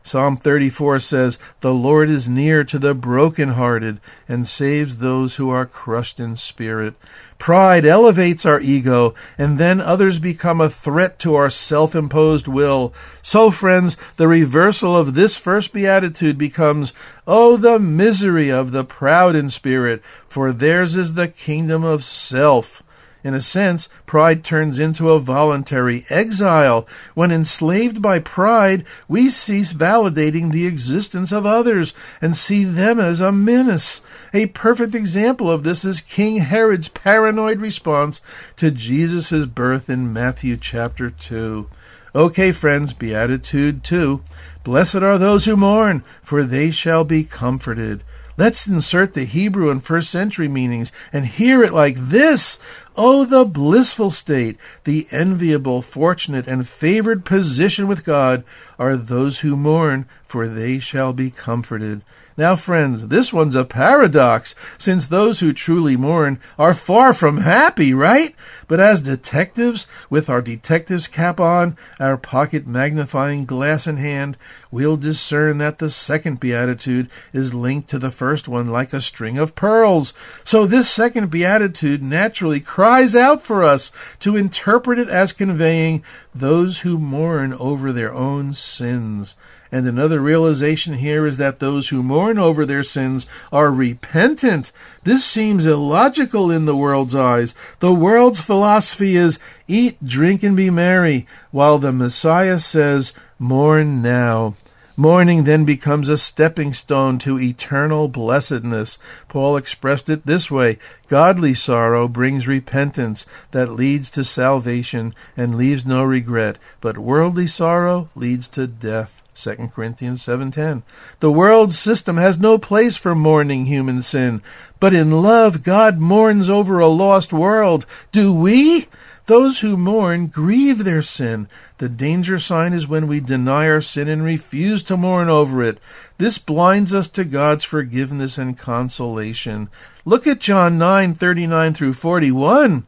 Psalm 0.07 0.37
34 0.37 0.99
says, 0.99 1.39
The 1.61 1.73
Lord 1.73 2.11
is 2.11 2.29
near 2.29 2.63
to 2.63 2.79
the 2.79 2.93
brokenhearted 2.93 4.03
and 4.29 4.47
saves 4.47 4.99
those 4.99 5.37
who 5.37 5.49
are 5.49 5.65
crushed 5.65 6.21
in 6.21 6.37
spirit. 6.37 6.93
Pride 7.39 7.87
elevates 7.87 8.45
our 8.45 8.61
ego, 8.61 9.15
and 9.39 9.57
then 9.57 9.81
others 9.81 10.19
become 10.19 10.61
a 10.61 10.69
threat 10.69 11.19
to 11.21 11.35
our 11.35 11.49
self 11.49 11.95
imposed 11.95 12.47
will. 12.47 12.93
So, 13.23 13.51
friends, 13.51 13.97
the 14.17 14.29
reversal 14.29 14.95
of 14.95 15.15
this 15.15 15.39
first 15.39 15.73
beatitude 15.73 16.37
becomes, 16.37 16.93
Oh, 17.27 17.57
the 17.57 17.79
misery 17.79 18.51
of 18.51 18.73
the 18.73 18.85
proud 18.85 19.35
in 19.35 19.49
spirit, 19.49 20.03
for 20.29 20.53
theirs 20.53 20.97
is 20.97 21.15
the 21.15 21.29
kingdom 21.29 21.83
of 21.83 22.05
self. 22.05 22.83
In 23.25 23.33
a 23.33 23.41
sense, 23.41 23.89
pride 24.05 24.45
turns 24.45 24.79
into 24.79 25.11
a 25.11 25.19
voluntary 25.19 26.05
exile. 26.11 26.87
When 27.15 27.33
enslaved 27.33 28.03
by 28.03 28.19
pride, 28.19 28.85
we 29.09 29.31
cease 29.31 29.73
validating 29.73 30.53
the 30.53 30.67
existence 30.67 31.33
of 31.33 31.47
others 31.47 31.95
and 32.21 32.37
see 32.37 32.65
them 32.65 33.01
as 33.01 33.23
a 33.23 33.33
menace. 33.33 34.03
A 34.35 34.49
perfect 34.49 34.95
example 34.95 35.51
of 35.51 35.63
this 35.63 35.87
is 35.87 36.03
King 36.03 36.37
Herod's 36.37 36.89
paranoid 36.89 37.61
response 37.61 38.21
to 38.57 38.71
Jesus' 38.71 39.47
birth 39.47 39.89
in 39.89 40.13
Matthew 40.13 40.59
chapter 40.59 41.09
2. 41.09 41.67
Okay, 42.15 42.53
friends, 42.53 42.93
Beatitude 42.93 43.83
2. 43.83 44.23
Blessed 44.65 44.97
are 44.97 45.17
those 45.17 45.47
who 45.47 45.57
mourn, 45.57 46.05
for 46.23 46.43
they 46.43 46.71
shall 46.71 47.05
be 47.05 47.25
comforted. 47.25 48.05
Let's 48.37 48.67
insert 48.67 49.15
the 49.15 49.25
Hebrew 49.25 49.71
and 49.71 49.83
first 49.83 50.11
century 50.11 50.49
meanings 50.49 50.91
and 51.13 51.25
hear 51.25 51.63
it 51.63 51.73
like 51.73 51.97
this 51.97 52.59
Oh, 52.97 53.25
the 53.25 53.45
blissful 53.45 54.13
state, 54.13 54.57
the 54.85 55.09
enviable, 55.11 55.83
fortunate, 55.83 56.47
and 56.47 56.69
favored 56.69 57.25
position 57.25 57.89
with 57.89 58.05
God 58.05 58.45
are 58.79 58.97
those 58.97 59.41
who 59.41 59.57
mourn, 59.57 60.07
for 60.35 60.49
they 60.49 60.81
shall 60.81 61.13
be 61.13 61.31
comforted. 61.31 62.03
Now, 62.37 62.57
friends, 62.57 63.07
this 63.07 63.33
one's 63.33 63.55
a 63.55 63.65
paradox, 63.65 64.57
since 64.77 65.07
those 65.07 65.39
who 65.39 65.53
truly 65.53 65.97
mourn 65.97 66.41
are 66.59 66.75
far 66.75 67.15
from 67.15 67.37
happy, 67.37 67.95
right? 67.95 68.35
But 68.67 68.81
as 68.81 69.01
detectives, 69.01 69.87
with 70.11 70.29
our 70.29 70.43
detective's 70.43 71.07
cap 71.07 71.39
on, 71.39 71.77
our 72.01 72.17
pocket 72.17 72.67
magnifying 72.67 73.45
glass 73.45 73.87
in 73.87 73.99
hand, 73.99 74.37
we'll 74.73 74.97
discern 74.97 75.59
that 75.59 75.79
the 75.79 75.89
second 75.89 76.41
beatitude 76.41 77.09
is 77.33 77.55
linked 77.55 77.89
to 77.91 78.01
the 78.01 78.11
first 78.11 78.49
one 78.49 78.73
like 78.73 78.93
a 78.93 79.01
string 79.01 79.39
of 79.39 79.55
pearls. 79.55 80.13
So 80.45 80.67
this 80.67 80.91
second 80.91 81.31
beatitude 81.31 82.03
naturally 82.03 82.59
cries 82.59 83.15
out 83.15 83.41
for 83.41 83.63
us 83.63 83.93
to 84.19 84.37
interpret 84.37 84.99
it 84.99 85.09
as 85.09 85.33
conveying 85.33 86.03
those 86.35 86.81
who 86.81 86.99
mourn 86.99 87.55
over 87.55 87.93
their 87.93 88.13
own 88.13 88.53
sins. 88.55 89.37
And 89.75 89.89
another 89.89 90.21
realization 90.21 90.95
here 90.95 91.27
is 91.27 91.37
that 91.39 91.59
those 91.59 91.89
who 91.89 92.05
mourn 92.05 92.39
over 92.39 92.65
their 92.65 92.85
sins 92.85 93.27
are 93.51 93.73
repentant. 93.73 94.71
This 95.03 95.25
seems 95.25 95.67
illogical 95.67 96.49
in 96.49 96.65
the 96.65 96.77
world's 96.77 97.17
eyes. 97.17 97.57
The 97.81 97.93
world's 97.93 98.39
philosophy 98.39 99.17
is 99.17 99.41
eat, 99.67 99.97
drink, 100.07 100.45
and 100.45 100.57
be 100.57 100.71
merry, 100.71 101.27
while 101.51 101.81
the 101.81 101.93
Messiah 101.93 102.61
says, 102.61 103.13
mourn 103.37 104.01
now. 104.01 104.55
Mourning 104.97 105.43
then 105.43 105.65
becomes 105.65 106.09
a 106.09 106.19
stepping 106.19 106.73
stone 106.73 107.19
to 107.19 107.41
eternal 107.41 108.07
blessedness. 108.07 109.01
Paul 109.27 109.57
expressed 109.57 110.09
it 110.09 110.25
this 110.25 110.53
way 110.53 110.79
Godly 111.09 111.53
sorrow 111.53 112.07
brings 112.07 112.47
repentance 112.47 113.27
that 113.51 113.73
leads 113.73 114.09
to 114.11 114.23
salvation 114.23 115.17
and 115.37 115.57
leaves 115.57 115.85
no 115.85 116.05
regret, 116.05 116.59
but 116.81 116.97
worldly 116.97 117.49
sorrow 117.49 118.09
leads 118.15 118.47
to 118.51 118.69
death. 118.69 119.24
2 119.35 119.71
Corinthians 119.75 120.23
7:10. 120.23 120.83
The 121.21 121.31
world's 121.31 121.79
system 121.79 122.17
has 122.17 122.39
no 122.39 122.57
place 122.57 122.97
for 122.97 123.15
mourning 123.15 123.67
human 123.67 124.01
sin, 124.03 124.43
but 124.79 124.95
in 124.95 125.23
love 125.23 125.63
God 125.63 125.99
mourns 125.99 126.49
over 126.49 126.79
a 126.79 126.87
lost 126.87 127.33
world. 127.33 127.85
Do 128.13 128.33
we? 128.33 128.87
Those 129.27 129.61
who 129.61 129.79
mourn 129.79 130.27
grieve 130.27 130.85
their 130.85 131.01
sin. 131.01 131.49
The 131.79 131.89
danger 131.89 132.39
sign 132.39 132.75
is 132.75 132.87
when 132.87 133.07
we 133.07 133.21
deny 133.21 133.69
our 133.69 133.81
sin 133.81 134.07
and 134.07 134.23
refuse 134.23 134.83
to 134.85 134.99
mourn 134.99 135.31
over 135.31 135.63
it. 135.63 135.79
This 136.19 136.37
blinds 136.37 136.93
us 136.93 137.09
to 137.09 137.25
God's 137.25 137.65
forgiveness 137.65 138.37
and 138.37 138.57
consolation. 138.57 139.69
Look 140.05 140.27
at 140.27 140.41
John 140.41 140.79
9:39 140.79 141.75
through 141.75 141.95
41. 141.95 142.85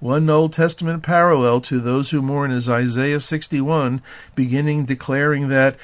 One 0.00 0.30
Old 0.30 0.52
Testament 0.52 1.02
parallel 1.02 1.60
to 1.62 1.80
those 1.80 2.10
who 2.10 2.22
mourn 2.22 2.52
is 2.52 2.68
Isaiah 2.68 3.18
61, 3.18 4.00
beginning 4.36 4.84
declaring 4.84 5.48
that 5.48 5.74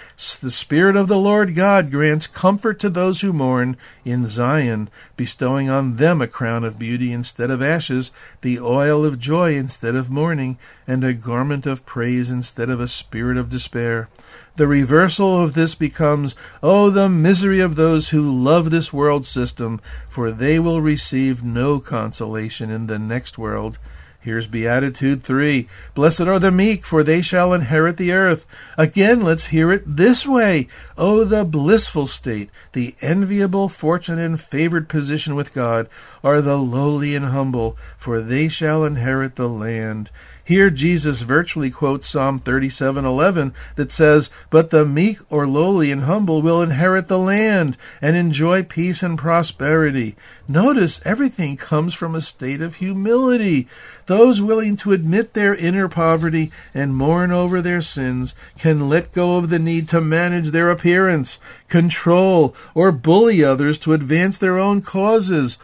the 0.40 0.52
Spirit 0.52 0.94
of 0.94 1.08
the 1.08 1.18
Lord 1.18 1.56
God 1.56 1.90
grants 1.90 2.28
comfort 2.28 2.78
to 2.78 2.88
those 2.88 3.22
who 3.22 3.32
mourn 3.32 3.76
in 4.04 4.28
Zion, 4.28 4.88
bestowing 5.16 5.68
on 5.68 5.96
them 5.96 6.22
a 6.22 6.28
crown 6.28 6.62
of 6.62 6.78
beauty 6.78 7.12
instead 7.12 7.50
of 7.50 7.60
ashes, 7.60 8.12
the 8.40 8.60
oil 8.60 9.04
of 9.04 9.18
joy 9.18 9.56
instead 9.56 9.96
of 9.96 10.12
mourning, 10.12 10.58
and 10.86 11.02
a 11.02 11.12
garment 11.12 11.66
of 11.66 11.84
praise 11.84 12.30
instead 12.30 12.70
of 12.70 12.78
a 12.78 12.86
spirit 12.86 13.36
of 13.36 13.50
despair. 13.50 14.08
The 14.54 14.68
reversal 14.68 15.42
of 15.42 15.54
this 15.54 15.74
becomes, 15.74 16.36
Oh, 16.62 16.88
the 16.88 17.08
misery 17.08 17.58
of 17.58 17.74
those 17.74 18.10
who 18.10 18.32
love 18.32 18.70
this 18.70 18.92
world 18.92 19.26
system, 19.26 19.80
for 20.08 20.30
they 20.30 20.60
will 20.60 20.80
receive 20.80 21.42
no 21.42 21.80
consolation 21.80 22.70
in 22.70 22.86
the 22.86 23.00
next 23.00 23.38
world. 23.38 23.80
Here's 24.24 24.46
Beatitude 24.46 25.22
3. 25.22 25.68
Blessed 25.94 26.22
are 26.22 26.38
the 26.38 26.50
meek, 26.50 26.86
for 26.86 27.02
they 27.02 27.20
shall 27.20 27.52
inherit 27.52 27.98
the 27.98 28.12
earth. 28.12 28.46
Again, 28.78 29.20
let's 29.20 29.48
hear 29.48 29.70
it 29.70 29.82
this 29.84 30.26
way. 30.26 30.66
Oh, 30.96 31.24
the 31.24 31.44
blissful 31.44 32.06
state, 32.06 32.48
the 32.72 32.94
enviable, 33.02 33.68
fortunate, 33.68 34.24
and 34.24 34.40
favored 34.40 34.88
position 34.88 35.34
with 35.34 35.52
God 35.52 35.90
are 36.22 36.40
the 36.40 36.56
lowly 36.56 37.14
and 37.14 37.26
humble, 37.26 37.76
for 37.98 38.22
they 38.22 38.48
shall 38.48 38.82
inherit 38.82 39.36
the 39.36 39.46
land. 39.46 40.10
Here 40.46 40.68
Jesus 40.68 41.22
virtually 41.22 41.70
quotes 41.70 42.06
Psalm 42.06 42.38
37:11 42.38 43.54
that 43.76 43.90
says, 43.90 44.28
"But 44.50 44.68
the 44.68 44.84
meek 44.84 45.18
or 45.30 45.46
lowly 45.46 45.90
and 45.90 46.02
humble 46.02 46.42
will 46.42 46.60
inherit 46.60 47.08
the 47.08 47.18
land 47.18 47.78
and 48.02 48.14
enjoy 48.14 48.62
peace 48.62 49.02
and 49.02 49.16
prosperity." 49.16 50.16
Notice 50.46 51.00
everything 51.02 51.56
comes 51.56 51.94
from 51.94 52.14
a 52.14 52.20
state 52.20 52.60
of 52.60 52.74
humility. 52.74 53.66
Those 54.04 54.42
willing 54.42 54.76
to 54.76 54.92
admit 54.92 55.32
their 55.32 55.54
inner 55.54 55.88
poverty 55.88 56.52
and 56.74 56.94
mourn 56.94 57.32
over 57.32 57.62
their 57.62 57.80
sins 57.80 58.34
can 58.58 58.90
let 58.90 59.14
go 59.14 59.38
of 59.38 59.48
the 59.48 59.58
need 59.58 59.88
to 59.88 60.02
manage 60.02 60.50
their 60.50 60.68
appearance, 60.68 61.38
control, 61.70 62.54
or 62.74 62.92
bully 62.92 63.42
others 63.42 63.78
to 63.78 63.94
advance 63.94 64.36
their 64.36 64.58
own 64.58 64.82
causes. 64.82 65.56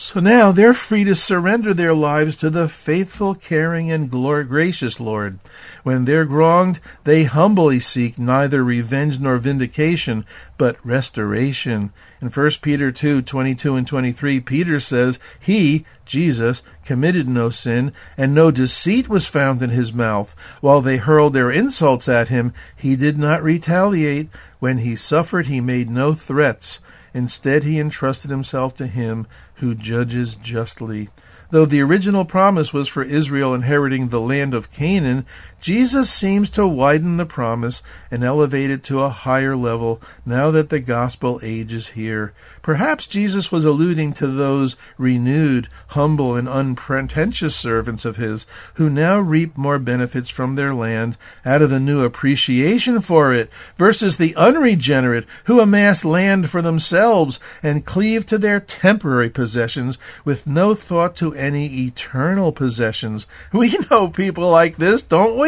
So 0.00 0.20
now 0.20 0.52
they're 0.52 0.74
free 0.74 1.02
to 1.02 1.16
surrender 1.16 1.74
their 1.74 1.92
lives 1.92 2.36
to 2.36 2.50
the 2.50 2.68
faithful, 2.68 3.34
caring, 3.34 3.90
and 3.90 4.08
gracious 4.08 5.00
Lord. 5.00 5.40
When 5.82 6.04
they're 6.04 6.24
wronged, 6.24 6.78
they 7.02 7.24
humbly 7.24 7.80
seek 7.80 8.16
neither 8.16 8.62
revenge 8.62 9.18
nor 9.18 9.38
vindication, 9.38 10.24
but 10.56 10.76
restoration. 10.86 11.92
In 12.22 12.28
1 12.28 12.50
Peter 12.62 12.92
2 12.92 13.22
22 13.22 13.74
and 13.74 13.86
23, 13.88 14.38
Peter 14.38 14.78
says, 14.78 15.18
He, 15.40 15.84
Jesus, 16.06 16.62
committed 16.84 17.28
no 17.28 17.50
sin, 17.50 17.92
and 18.16 18.32
no 18.32 18.52
deceit 18.52 19.08
was 19.08 19.26
found 19.26 19.64
in 19.64 19.70
his 19.70 19.92
mouth. 19.92 20.36
While 20.60 20.80
they 20.80 20.98
hurled 20.98 21.32
their 21.32 21.50
insults 21.50 22.08
at 22.08 22.28
him, 22.28 22.52
he 22.76 22.94
did 22.94 23.18
not 23.18 23.42
retaliate. 23.42 24.28
When 24.60 24.78
he 24.78 24.94
suffered, 24.94 25.48
he 25.48 25.60
made 25.60 25.90
no 25.90 26.14
threats. 26.14 26.78
Instead, 27.14 27.64
he 27.64 27.80
entrusted 27.80 28.30
himself 28.30 28.76
to 28.76 28.86
him 28.86 29.26
who 29.60 29.74
judges 29.74 30.36
justly. 30.36 31.08
Though 31.50 31.64
the 31.64 31.80
original 31.80 32.24
promise 32.24 32.72
was 32.72 32.88
for 32.88 33.02
Israel 33.02 33.54
inheriting 33.54 34.08
the 34.08 34.20
land 34.20 34.52
of 34.52 34.70
Canaan, 34.70 35.24
Jesus 35.60 36.08
seems 36.08 36.48
to 36.50 36.68
widen 36.68 37.16
the 37.16 37.26
promise 37.26 37.82
and 38.12 38.22
elevate 38.22 38.70
it 38.70 38.84
to 38.84 39.00
a 39.00 39.08
higher 39.08 39.56
level 39.56 40.00
now 40.24 40.52
that 40.52 40.68
the 40.68 40.78
gospel 40.78 41.40
age 41.42 41.72
is 41.72 41.88
here. 41.88 42.32
Perhaps 42.62 43.06
Jesus 43.06 43.50
was 43.50 43.64
alluding 43.64 44.12
to 44.14 44.28
those 44.28 44.76
renewed, 44.98 45.68
humble, 45.88 46.36
and 46.36 46.48
unpretentious 46.48 47.56
servants 47.56 48.04
of 48.04 48.16
his 48.16 48.46
who 48.74 48.88
now 48.88 49.18
reap 49.18 49.56
more 49.56 49.78
benefits 49.78 50.28
from 50.28 50.54
their 50.54 50.74
land 50.74 51.16
out 51.44 51.62
of 51.62 51.72
a 51.72 51.80
new 51.80 52.04
appreciation 52.04 53.00
for 53.00 53.32
it, 53.32 53.50
versus 53.76 54.16
the 54.16 54.36
unregenerate 54.36 55.26
who 55.44 55.60
amass 55.60 56.04
land 56.04 56.50
for 56.50 56.62
themselves 56.62 57.40
and 57.62 57.86
cleave 57.86 58.26
to 58.26 58.38
their 58.38 58.60
temporary 58.60 59.30
possessions 59.30 59.98
with 60.24 60.46
no 60.46 60.74
thought 60.74 61.16
to 61.16 61.34
any 61.34 61.86
eternal 61.86 62.52
possessions. 62.52 63.26
We 63.52 63.76
know 63.90 64.08
people 64.08 64.50
like 64.50 64.76
this, 64.76 65.02
don't 65.02 65.36
we? 65.38 65.47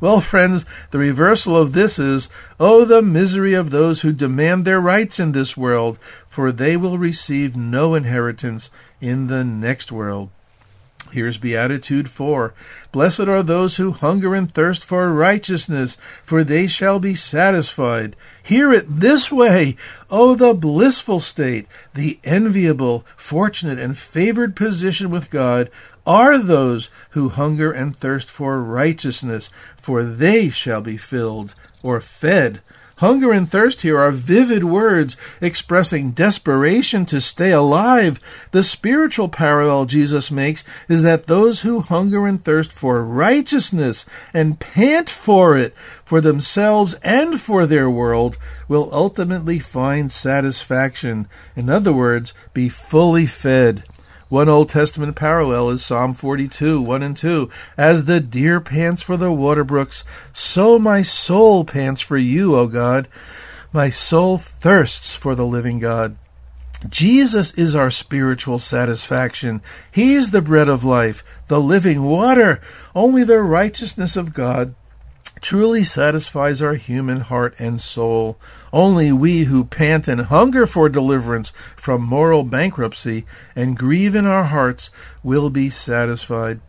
Well, 0.00 0.20
friends, 0.20 0.64
the 0.90 0.98
reversal 0.98 1.56
of 1.56 1.72
this 1.72 1.98
is, 1.98 2.28
Oh, 2.58 2.84
the 2.84 3.02
misery 3.02 3.54
of 3.54 3.70
those 3.70 4.00
who 4.00 4.12
demand 4.12 4.64
their 4.64 4.80
rights 4.80 5.20
in 5.20 5.30
this 5.32 5.56
world, 5.56 5.98
for 6.28 6.50
they 6.50 6.76
will 6.76 6.98
receive 6.98 7.56
no 7.56 7.94
inheritance 7.94 8.70
in 9.00 9.28
the 9.28 9.44
next 9.44 9.92
world. 9.92 10.30
Here's 11.12 11.36
Beatitude 11.36 12.08
4. 12.08 12.54
Blessed 12.90 13.28
are 13.28 13.42
those 13.42 13.76
who 13.76 13.90
hunger 13.90 14.34
and 14.34 14.52
thirst 14.52 14.82
for 14.82 15.12
righteousness, 15.12 15.98
for 16.24 16.42
they 16.42 16.66
shall 16.66 16.98
be 16.98 17.14
satisfied. 17.14 18.16
Hear 18.42 18.72
it 18.72 18.86
this 18.88 19.30
way. 19.30 19.76
Oh, 20.10 20.34
the 20.34 20.54
blissful 20.54 21.20
state, 21.20 21.66
the 21.92 22.18
enviable, 22.24 23.04
fortunate, 23.14 23.78
and 23.78 23.96
favored 23.98 24.56
position 24.56 25.10
with 25.10 25.28
God 25.28 25.70
are 26.06 26.38
those 26.38 26.90
who 27.10 27.28
hunger 27.28 27.70
and 27.72 27.96
thirst 27.96 28.28
for 28.28 28.62
righteousness, 28.62 29.50
for 29.76 30.02
they 30.02 30.50
shall 30.50 30.80
be 30.80 30.96
filled 30.96 31.54
or 31.82 32.00
fed. 32.00 32.60
Hunger 33.02 33.32
and 33.32 33.50
thirst 33.50 33.82
here 33.82 33.98
are 33.98 34.12
vivid 34.12 34.62
words 34.62 35.16
expressing 35.40 36.12
desperation 36.12 37.04
to 37.06 37.20
stay 37.20 37.50
alive. 37.50 38.20
The 38.52 38.62
spiritual 38.62 39.28
parallel 39.28 39.86
Jesus 39.86 40.30
makes 40.30 40.62
is 40.88 41.02
that 41.02 41.26
those 41.26 41.62
who 41.62 41.80
hunger 41.80 42.28
and 42.28 42.44
thirst 42.44 42.72
for 42.72 43.04
righteousness 43.04 44.06
and 44.32 44.60
pant 44.60 45.10
for 45.10 45.56
it 45.56 45.74
for 46.04 46.20
themselves 46.20 46.94
and 47.02 47.40
for 47.40 47.66
their 47.66 47.90
world 47.90 48.38
will 48.68 48.88
ultimately 48.92 49.58
find 49.58 50.12
satisfaction. 50.12 51.26
In 51.56 51.68
other 51.68 51.92
words, 51.92 52.32
be 52.54 52.68
fully 52.68 53.26
fed. 53.26 53.82
One 54.32 54.48
Old 54.48 54.70
Testament 54.70 55.14
parallel 55.14 55.68
is 55.68 55.84
Psalm 55.84 56.14
42, 56.14 56.80
1 56.80 57.02
and 57.02 57.14
2. 57.14 57.50
As 57.76 58.06
the 58.06 58.18
deer 58.18 58.62
pants 58.62 59.02
for 59.02 59.18
the 59.18 59.30
water 59.30 59.62
brooks, 59.62 60.04
so 60.32 60.78
my 60.78 61.02
soul 61.02 61.66
pants 61.66 62.00
for 62.00 62.16
you, 62.16 62.56
O 62.56 62.66
God. 62.66 63.08
My 63.74 63.90
soul 63.90 64.38
thirsts 64.38 65.12
for 65.12 65.34
the 65.34 65.44
living 65.44 65.80
God. 65.80 66.16
Jesus 66.88 67.52
is 67.58 67.74
our 67.74 67.90
spiritual 67.90 68.58
satisfaction. 68.58 69.60
He's 69.90 70.30
the 70.30 70.40
bread 70.40 70.70
of 70.70 70.82
life, 70.82 71.22
the 71.48 71.60
living 71.60 72.02
water. 72.04 72.62
Only 72.94 73.24
the 73.24 73.42
righteousness 73.42 74.16
of 74.16 74.32
God 74.32 74.74
truly 75.42 75.84
satisfies 75.84 76.62
our 76.62 76.74
human 76.74 77.20
heart 77.20 77.54
and 77.58 77.80
soul. 77.80 78.38
Only 78.72 79.12
we 79.12 79.44
who 79.44 79.64
pant 79.64 80.08
and 80.08 80.22
hunger 80.22 80.66
for 80.66 80.88
deliverance 80.88 81.52
from 81.76 82.02
moral 82.02 82.44
bankruptcy 82.44 83.26
and 83.54 83.76
grieve 83.76 84.14
in 84.14 84.24
our 84.24 84.44
hearts 84.44 84.90
will 85.22 85.50
be 85.50 85.68
satisfied. 85.68 86.60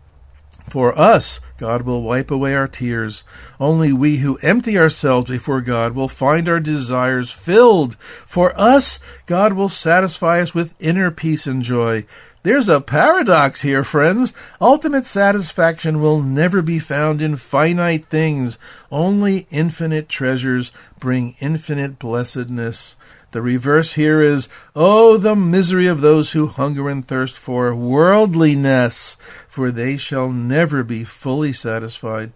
For 0.70 0.98
us, 0.98 1.40
God 1.58 1.84
will 1.84 2.02
wipe 2.02 2.32
away 2.32 2.56
our 2.56 2.68
tears. 2.68 3.24
Only 3.60 3.94
we 3.94 4.18
who 4.18 4.38
empty 4.38 4.78
ourselves 4.78 5.30
before 5.30 5.62
God 5.62 5.94
will 5.94 6.08
find 6.08 6.48
our 6.48 6.60
desires 6.60 7.32
filled. 7.32 7.96
For 8.26 8.58
us, 8.60 9.00
God 9.26 9.54
will 9.54 9.70
satisfy 9.70 10.42
us 10.42 10.54
with 10.54 10.74
inner 10.80 11.12
peace 11.12 11.46
and 11.48 11.62
joy. 11.62 12.06
There's 12.44 12.68
a 12.68 12.82
paradox 12.82 13.62
here, 13.62 13.86
friends. 13.86 14.34
Ultimate 14.60 15.06
satisfaction 15.06 16.02
will 16.02 16.22
never 16.22 16.62
be 16.62 16.78
found 16.78 17.22
in 17.22 17.38
finite 17.38 18.08
things. 18.08 18.58
Only 18.92 19.48
infinite 19.50 20.10
treasures 20.10 20.74
bring 21.00 21.38
infinite 21.40 22.00
blessedness. 22.00 22.98
The 23.32 23.42
reverse 23.42 23.94
here 23.94 24.20
is, 24.20 24.50
Oh, 24.76 25.16
the 25.16 25.38
misery 25.38 25.88
of 25.88 26.02
those 26.02 26.34
who 26.34 26.48
hunger 26.48 26.90
and 26.90 27.08
thirst 27.08 27.38
for 27.38 27.74
worldliness, 27.74 29.16
for 29.48 29.72
they 29.72 29.96
shall 29.96 30.30
never 30.30 30.84
be 30.84 31.06
fully 31.06 31.54
satisfied. 31.54 32.34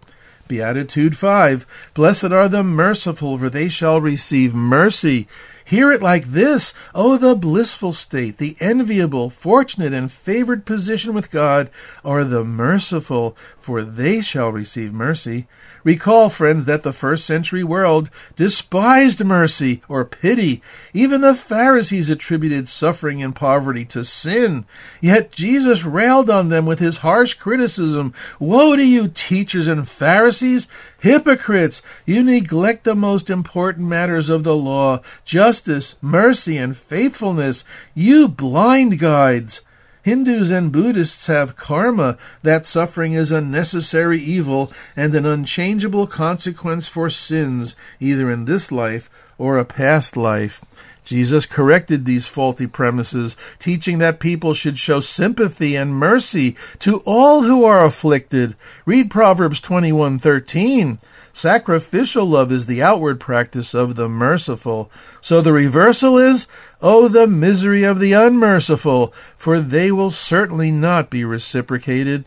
Beatitude 0.48 1.18
5 1.18 1.66
Blessed 1.92 2.32
are 2.32 2.48
the 2.48 2.64
merciful, 2.64 3.36
for 3.36 3.50
they 3.50 3.68
shall 3.68 4.00
receive 4.00 4.54
mercy. 4.54 5.28
Hear 5.68 5.92
it 5.92 6.00
like 6.00 6.24
this 6.24 6.72
Oh, 6.94 7.18
the 7.18 7.34
blissful 7.34 7.92
state, 7.92 8.38
the 8.38 8.56
enviable, 8.58 9.28
fortunate, 9.28 9.92
and 9.92 10.10
favored 10.10 10.64
position 10.64 11.12
with 11.12 11.30
God 11.30 11.68
are 12.02 12.24
the 12.24 12.42
merciful, 12.42 13.36
for 13.58 13.84
they 13.84 14.22
shall 14.22 14.50
receive 14.50 14.94
mercy. 14.94 15.46
Recall, 15.84 16.30
friends, 16.30 16.64
that 16.64 16.84
the 16.84 16.94
first 16.94 17.26
century 17.26 17.62
world 17.62 18.08
despised 18.34 19.22
mercy 19.22 19.82
or 19.90 20.06
pity. 20.06 20.62
Even 20.94 21.20
the 21.20 21.34
Pharisees 21.34 22.08
attributed 22.08 22.66
suffering 22.66 23.22
and 23.22 23.36
poverty 23.36 23.84
to 23.86 24.04
sin. 24.04 24.64
Yet 25.02 25.32
Jesus 25.32 25.84
railed 25.84 26.30
on 26.30 26.48
them 26.48 26.64
with 26.64 26.78
his 26.78 26.98
harsh 26.98 27.34
criticism 27.34 28.14
Woe 28.40 28.74
to 28.74 28.86
you, 28.86 29.08
teachers 29.08 29.66
and 29.66 29.86
Pharisees! 29.86 30.66
Hypocrites! 31.00 31.80
You 32.06 32.24
neglect 32.24 32.82
the 32.82 32.96
most 32.96 33.30
important 33.30 33.86
matters 33.86 34.28
of 34.28 34.42
the 34.42 34.56
law 34.56 35.00
justice, 35.24 35.94
mercy, 36.02 36.56
and 36.56 36.76
faithfulness. 36.76 37.64
You 37.94 38.26
blind 38.26 38.98
guides! 38.98 39.60
Hindus 40.02 40.50
and 40.50 40.72
Buddhists 40.72 41.26
have 41.26 41.54
karma, 41.54 42.16
that 42.42 42.66
suffering 42.66 43.12
is 43.12 43.30
a 43.30 43.40
necessary 43.40 44.18
evil 44.18 44.72
and 44.96 45.14
an 45.14 45.26
unchangeable 45.26 46.06
consequence 46.06 46.88
for 46.88 47.10
sins, 47.10 47.76
either 48.00 48.30
in 48.30 48.46
this 48.46 48.72
life 48.72 49.10
or 49.38 49.56
a 49.56 49.64
past 49.64 50.16
life. 50.16 50.60
Jesus 51.04 51.46
corrected 51.46 52.04
these 52.04 52.26
faulty 52.26 52.66
premises, 52.66 53.34
teaching 53.58 53.96
that 53.96 54.20
people 54.20 54.52
should 54.52 54.78
show 54.78 55.00
sympathy 55.00 55.74
and 55.74 55.94
mercy 55.94 56.54
to 56.80 56.98
all 57.06 57.44
who 57.44 57.64
are 57.64 57.82
afflicted. 57.82 58.54
Read 58.84 59.10
Proverbs 59.10 59.58
21:13. 59.60 60.98
Sacrificial 61.32 62.26
love 62.26 62.52
is 62.52 62.66
the 62.66 62.82
outward 62.82 63.20
practice 63.20 63.72
of 63.72 63.94
the 63.94 64.08
merciful. 64.08 64.90
So 65.22 65.40
the 65.40 65.52
reversal 65.54 66.18
is, 66.18 66.46
Oh, 66.82 67.08
the 67.08 67.26
misery 67.26 67.84
of 67.84 68.00
the 68.00 68.12
unmerciful, 68.12 69.14
for 69.36 69.60
they 69.60 69.90
will 69.90 70.10
certainly 70.10 70.70
not 70.70 71.08
be 71.08 71.24
reciprocated. 71.24 72.26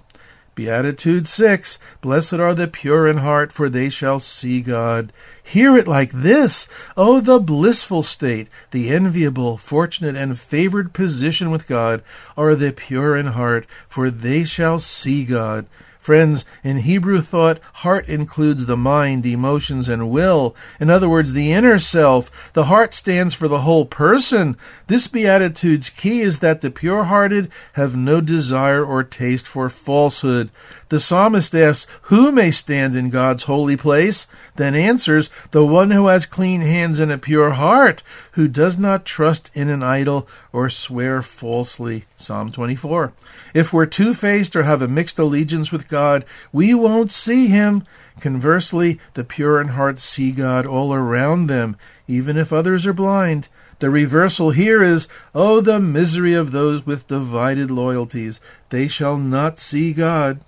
Beatitude 0.61 1.27
6 1.27 1.79
Blessed 2.01 2.33
are 2.33 2.53
the 2.53 2.67
pure 2.67 3.07
in 3.07 3.17
heart, 3.17 3.51
for 3.51 3.67
they 3.67 3.89
shall 3.89 4.19
see 4.19 4.61
God. 4.61 5.11
Hear 5.43 5.75
it 5.75 5.87
like 5.87 6.11
this 6.11 6.67
Oh, 6.95 7.19
the 7.19 7.39
blissful 7.39 8.03
state, 8.03 8.47
the 8.69 8.89
enviable, 8.91 9.57
fortunate, 9.57 10.15
and 10.15 10.39
favored 10.39 10.93
position 10.93 11.49
with 11.49 11.65
God 11.65 12.03
are 12.37 12.53
the 12.53 12.71
pure 12.71 13.17
in 13.17 13.25
heart, 13.25 13.65
for 13.87 14.11
they 14.11 14.43
shall 14.43 14.77
see 14.77 15.25
God. 15.25 15.65
Friends, 16.01 16.45
in 16.63 16.77
Hebrew 16.77 17.21
thought, 17.21 17.59
heart 17.73 18.07
includes 18.07 18.65
the 18.65 18.75
mind, 18.75 19.23
emotions, 19.23 19.87
and 19.87 20.09
will. 20.09 20.55
In 20.79 20.89
other 20.89 21.07
words, 21.07 21.33
the 21.33 21.51
inner 21.51 21.77
self. 21.77 22.31
The 22.53 22.65
heart 22.65 22.95
stands 22.95 23.35
for 23.35 23.47
the 23.47 23.59
whole 23.59 23.85
person. 23.85 24.57
This 24.87 25.05
beatitude's 25.05 25.91
key 25.91 26.21
is 26.21 26.39
that 26.39 26.61
the 26.61 26.71
pure 26.71 27.03
hearted 27.03 27.51
have 27.73 27.95
no 27.95 28.19
desire 28.19 28.83
or 28.83 29.03
taste 29.03 29.47
for 29.47 29.69
falsehood. 29.69 30.49
The 30.89 30.99
psalmist 30.99 31.53
asks, 31.55 31.85
Who 32.03 32.31
may 32.31 32.49
stand 32.49 32.95
in 32.95 33.11
God's 33.11 33.43
holy 33.43 33.77
place? 33.77 34.25
Then 34.55 34.73
answers, 34.75 35.29
The 35.51 35.65
one 35.65 35.91
who 35.91 36.07
has 36.07 36.25
clean 36.25 36.61
hands 36.61 36.97
and 36.99 37.11
a 37.11 37.17
pure 37.17 37.51
heart, 37.51 38.01
who 38.31 38.47
does 38.47 38.77
not 38.77 39.05
trust 39.05 39.51
in 39.53 39.69
an 39.69 39.83
idol 39.83 40.27
or 40.51 40.69
swear 40.69 41.21
falsely. 41.21 42.05
Psalm 42.17 42.51
24. 42.51 43.13
If 43.53 43.71
we're 43.71 43.85
two 43.85 44.13
faced 44.13 44.53
or 44.55 44.63
have 44.63 44.81
a 44.81 44.87
mixed 44.87 45.17
allegiance 45.17 45.71
with 45.71 45.87
God, 45.91 46.25
we 46.51 46.73
won't 46.73 47.11
see 47.11 47.47
Him. 47.47 47.83
Conversely, 48.19 48.99
the 49.13 49.23
pure 49.23 49.61
in 49.61 49.67
heart 49.67 49.99
see 49.99 50.31
God 50.31 50.65
all 50.65 50.93
around 50.93 51.45
them, 51.45 51.77
even 52.07 52.37
if 52.37 52.51
others 52.51 52.87
are 52.87 52.93
blind. 52.93 53.49
The 53.79 53.89
reversal 53.89 54.51
here 54.51 54.81
is, 54.81 55.07
Oh, 55.35 55.59
the 55.59 55.79
misery 55.79 56.33
of 56.33 56.51
those 56.51 56.85
with 56.85 57.07
divided 57.07 57.69
loyalties! 57.69 58.39
They 58.69 58.87
shall 58.87 59.17
not 59.17 59.59
see 59.59 59.91
God. 59.91 60.39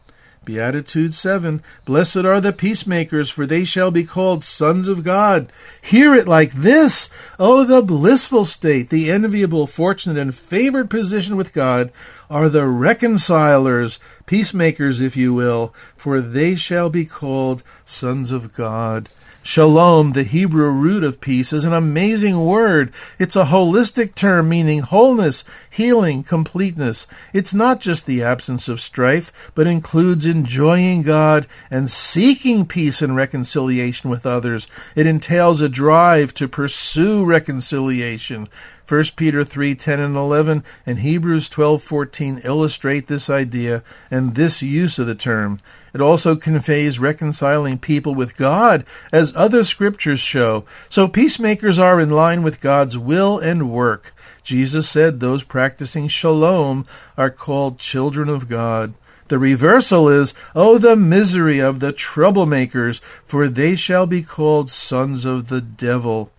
Beatitude 0.45 1.13
7 1.13 1.63
Blessed 1.85 2.17
are 2.17 2.41
the 2.41 2.53
peacemakers, 2.53 3.29
for 3.29 3.45
they 3.45 3.65
shall 3.65 3.91
be 3.91 4.03
called 4.03 4.43
sons 4.43 4.87
of 4.87 5.03
God. 5.03 5.51
Hear 5.81 6.13
it 6.13 6.27
like 6.27 6.53
this 6.53 7.09
Oh, 7.39 7.63
the 7.63 7.81
blissful 7.81 8.45
state, 8.45 8.89
the 8.89 9.11
enviable, 9.11 9.67
fortunate, 9.67 10.17
and 10.17 10.35
favored 10.35 10.89
position 10.89 11.35
with 11.35 11.53
God 11.53 11.91
are 12.29 12.49
the 12.49 12.65
reconcilers, 12.65 13.99
peacemakers, 14.25 15.01
if 15.01 15.15
you 15.15 15.33
will, 15.33 15.73
for 15.95 16.19
they 16.19 16.55
shall 16.55 16.89
be 16.89 17.05
called 17.05 17.63
sons 17.85 18.31
of 18.31 18.53
God. 18.53 19.09
Shalom, 19.45 20.13
the 20.13 20.23
Hebrew 20.23 20.69
root 20.69 21.03
of 21.03 21.19
peace, 21.19 21.51
is 21.51 21.65
an 21.65 21.73
amazing 21.73 22.45
word. 22.45 22.93
It's 23.19 23.35
a 23.35 23.43
holistic 23.43 24.15
term 24.15 24.47
meaning 24.47 24.79
wholeness, 24.79 25.43
healing, 25.69 26.23
completeness. 26.23 27.07
It's 27.33 27.53
not 27.53 27.81
just 27.81 28.05
the 28.05 28.23
absence 28.23 28.69
of 28.69 28.79
strife, 28.79 29.33
but 29.53 29.67
includes 29.67 30.25
enjoying 30.25 31.01
God 31.01 31.45
and 31.69 31.91
seeking 31.91 32.65
peace 32.65 33.01
and 33.01 33.17
reconciliation 33.17 34.09
with 34.09 34.25
others. 34.25 34.65
It 34.95 35.07
entails 35.07 35.59
a 35.59 35.67
drive 35.67 36.33
to 36.35 36.47
pursue 36.47 37.25
reconciliation. 37.25 38.47
1 38.87 39.03
Peter 39.15 39.45
3 39.45 39.75
10 39.75 39.99
and 39.99 40.15
11 40.15 40.63
and 40.85 40.99
Hebrews 40.99 41.47
12 41.47 41.81
14 41.81 42.41
illustrate 42.43 43.07
this 43.07 43.29
idea 43.29 43.81
and 44.11 44.35
this 44.35 44.61
use 44.61 44.99
of 44.99 45.07
the 45.07 45.15
term. 45.15 45.61
It 45.93 46.01
also 46.01 46.35
conveys 46.35 46.99
reconciling 46.99 47.77
people 47.77 48.13
with 48.13 48.35
God, 48.35 48.83
as 49.11 49.31
other 49.35 49.63
scriptures 49.63 50.19
show. 50.19 50.65
So 50.89 51.07
peacemakers 51.07 51.79
are 51.79 52.01
in 52.01 52.09
line 52.09 52.43
with 52.43 52.61
God's 52.61 52.97
will 52.97 53.39
and 53.39 53.71
work. 53.71 54.13
Jesus 54.43 54.89
said 54.89 55.19
those 55.19 55.43
practicing 55.43 56.07
shalom 56.07 56.85
are 57.17 57.29
called 57.29 57.77
children 57.77 58.27
of 58.27 58.49
God. 58.49 58.93
The 59.29 59.39
reversal 59.39 60.09
is, 60.09 60.33
Oh, 60.53 60.77
the 60.77 60.97
misery 60.97 61.59
of 61.59 61.79
the 61.79 61.93
troublemakers, 61.93 62.99
for 63.23 63.47
they 63.47 63.75
shall 63.75 64.05
be 64.05 64.21
called 64.21 64.69
sons 64.69 65.25
of 65.25 65.47
the 65.47 65.61
devil. 65.61 66.31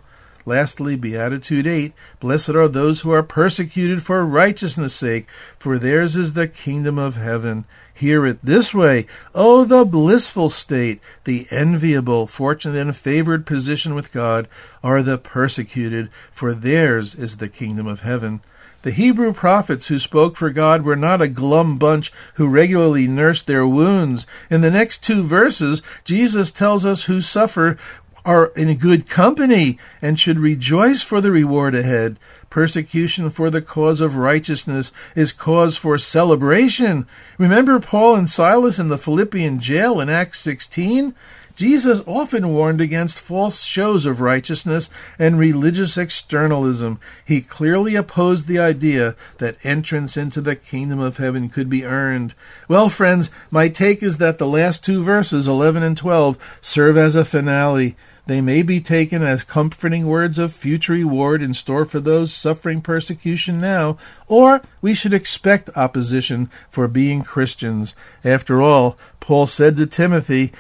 Lastly, 0.46 0.96
Beatitude 0.96 1.66
8 1.66 1.92
Blessed 2.20 2.50
are 2.50 2.68
those 2.68 3.00
who 3.00 3.10
are 3.10 3.22
persecuted 3.22 4.02
for 4.02 4.24
righteousness' 4.26 4.94
sake, 4.94 5.26
for 5.58 5.78
theirs 5.78 6.16
is 6.16 6.34
the 6.34 6.48
kingdom 6.48 6.98
of 6.98 7.16
heaven. 7.16 7.64
Hear 7.94 8.26
it 8.26 8.44
this 8.44 8.74
way 8.74 9.06
Oh, 9.34 9.64
the 9.64 9.84
blissful 9.84 10.50
state, 10.50 11.00
the 11.24 11.46
enviable, 11.50 12.26
fortunate, 12.26 12.78
and 12.78 12.94
favored 12.94 13.46
position 13.46 13.94
with 13.94 14.12
God 14.12 14.48
are 14.82 15.02
the 15.02 15.16
persecuted, 15.16 16.10
for 16.30 16.52
theirs 16.52 17.14
is 17.14 17.38
the 17.38 17.48
kingdom 17.48 17.86
of 17.86 18.00
heaven. 18.00 18.40
The 18.84 18.90
Hebrew 18.90 19.32
prophets 19.32 19.86
who 19.86 19.98
spoke 19.98 20.36
for 20.36 20.50
God 20.50 20.82
were 20.82 20.94
not 20.94 21.22
a 21.22 21.28
glum 21.28 21.78
bunch 21.78 22.12
who 22.34 22.46
regularly 22.46 23.08
nursed 23.08 23.46
their 23.46 23.66
wounds. 23.66 24.26
In 24.50 24.60
the 24.60 24.70
next 24.70 25.02
two 25.02 25.22
verses, 25.22 25.80
Jesus 26.04 26.50
tells 26.50 26.84
us 26.84 27.04
who 27.04 27.22
suffer 27.22 27.78
are 28.24 28.46
in 28.56 28.74
good 28.76 29.08
company 29.08 29.78
and 30.00 30.18
should 30.18 30.38
rejoice 30.38 31.02
for 31.02 31.20
the 31.20 31.30
reward 31.30 31.74
ahead. 31.74 32.18
Persecution 32.50 33.30
for 33.30 33.50
the 33.50 33.60
cause 33.60 34.00
of 34.00 34.16
righteousness 34.16 34.92
is 35.14 35.32
cause 35.32 35.76
for 35.76 35.98
celebration. 35.98 37.06
Remember 37.36 37.80
Paul 37.80 38.16
and 38.16 38.30
Silas 38.30 38.78
in 38.78 38.88
the 38.88 38.98
Philippian 38.98 39.58
jail 39.58 40.00
in 40.00 40.08
Acts 40.08 40.38
16? 40.40 41.14
Jesus 41.56 42.00
often 42.06 42.52
warned 42.52 42.80
against 42.80 43.18
false 43.18 43.62
shows 43.62 44.06
of 44.06 44.20
righteousness 44.20 44.90
and 45.20 45.38
religious 45.38 45.96
externalism. 45.96 46.98
He 47.24 47.40
clearly 47.40 47.94
opposed 47.94 48.46
the 48.46 48.58
idea 48.58 49.14
that 49.38 49.64
entrance 49.64 50.16
into 50.16 50.40
the 50.40 50.56
kingdom 50.56 50.98
of 50.98 51.18
heaven 51.18 51.48
could 51.48 51.70
be 51.70 51.84
earned. 51.84 52.34
Well, 52.66 52.88
friends, 52.88 53.30
my 53.52 53.68
take 53.68 54.02
is 54.02 54.18
that 54.18 54.38
the 54.38 54.48
last 54.48 54.84
two 54.84 55.04
verses, 55.04 55.46
11 55.46 55.84
and 55.84 55.96
12, 55.96 56.38
serve 56.60 56.96
as 56.96 57.14
a 57.14 57.24
finale. 57.24 57.96
They 58.26 58.40
may 58.40 58.62
be 58.62 58.80
taken 58.80 59.22
as 59.22 59.42
comforting 59.42 60.06
words 60.06 60.38
of 60.38 60.52
future 60.52 60.94
reward 60.94 61.42
in 61.42 61.52
store 61.52 61.84
for 61.84 62.00
those 62.00 62.32
suffering 62.32 62.80
persecution 62.80 63.60
now, 63.60 63.98
or 64.28 64.62
we 64.80 64.94
should 64.94 65.12
expect 65.12 65.76
opposition 65.76 66.50
for 66.68 66.88
being 66.88 67.22
Christians. 67.22 67.94
After 68.24 68.62
all, 68.62 68.96
Paul 69.20 69.46
said 69.46 69.76
to 69.76 69.86
Timothy, 69.86 70.52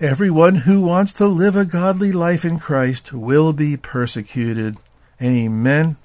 Everyone 0.00 0.56
who 0.56 0.82
wants 0.82 1.12
to 1.14 1.26
live 1.26 1.56
a 1.56 1.64
godly 1.64 2.12
life 2.12 2.44
in 2.44 2.58
Christ 2.58 3.12
will 3.12 3.52
be 3.52 3.76
persecuted. 3.76 4.76
Amen. 5.22 5.96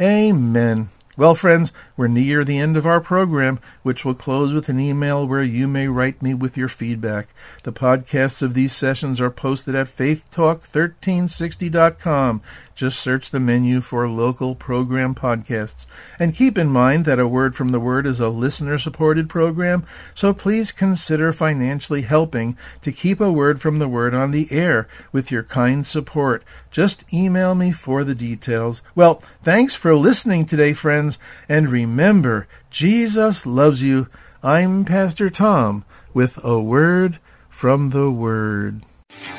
Amen. 0.00 0.90
Well, 1.14 1.34
friends, 1.34 1.72
we're 1.94 2.08
near 2.08 2.42
the 2.42 2.56
end 2.56 2.74
of 2.74 2.86
our 2.86 2.98
program, 2.98 3.60
which 3.82 4.02
will 4.02 4.14
close 4.14 4.54
with 4.54 4.70
an 4.70 4.80
email 4.80 5.28
where 5.28 5.42
you 5.42 5.68
may 5.68 5.86
write 5.86 6.22
me 6.22 6.32
with 6.32 6.56
your 6.56 6.68
feedback. 6.68 7.28
The 7.64 7.72
podcasts 7.72 8.40
of 8.40 8.54
these 8.54 8.72
sessions 8.72 9.20
are 9.20 9.28
posted 9.28 9.74
at 9.74 9.88
faithtalk1360.com. 9.88 12.40
Just 12.74 13.00
search 13.00 13.30
the 13.30 13.40
menu 13.40 13.80
for 13.80 14.08
local 14.08 14.54
program 14.54 15.14
podcasts. 15.14 15.86
And 16.18 16.34
keep 16.34 16.56
in 16.56 16.68
mind 16.68 17.04
that 17.04 17.18
A 17.18 17.28
Word 17.28 17.54
from 17.54 17.68
the 17.68 17.80
Word 17.80 18.06
is 18.06 18.20
a 18.20 18.28
listener 18.28 18.78
supported 18.78 19.28
program, 19.28 19.84
so 20.14 20.32
please 20.32 20.72
consider 20.72 21.32
financially 21.32 22.02
helping 22.02 22.56
to 22.80 22.92
keep 22.92 23.20
A 23.20 23.30
Word 23.30 23.60
from 23.60 23.78
the 23.78 23.88
Word 23.88 24.14
on 24.14 24.30
the 24.30 24.48
air 24.50 24.88
with 25.12 25.30
your 25.30 25.42
kind 25.42 25.86
support. 25.86 26.42
Just 26.70 27.04
email 27.12 27.54
me 27.54 27.72
for 27.72 28.04
the 28.04 28.14
details. 28.14 28.82
Well, 28.94 29.22
thanks 29.42 29.74
for 29.74 29.94
listening 29.94 30.46
today, 30.46 30.72
friends, 30.72 31.18
and 31.48 31.68
remember, 31.68 32.48
Jesus 32.70 33.44
loves 33.44 33.82
you. 33.82 34.08
I'm 34.42 34.84
Pastor 34.84 35.30
Tom 35.30 35.84
with 36.14 36.42
A 36.42 36.60
Word 36.60 37.18
from 37.48 37.90
the 37.90 38.10
Word. 38.10 38.82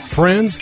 Friends, 0.07 0.59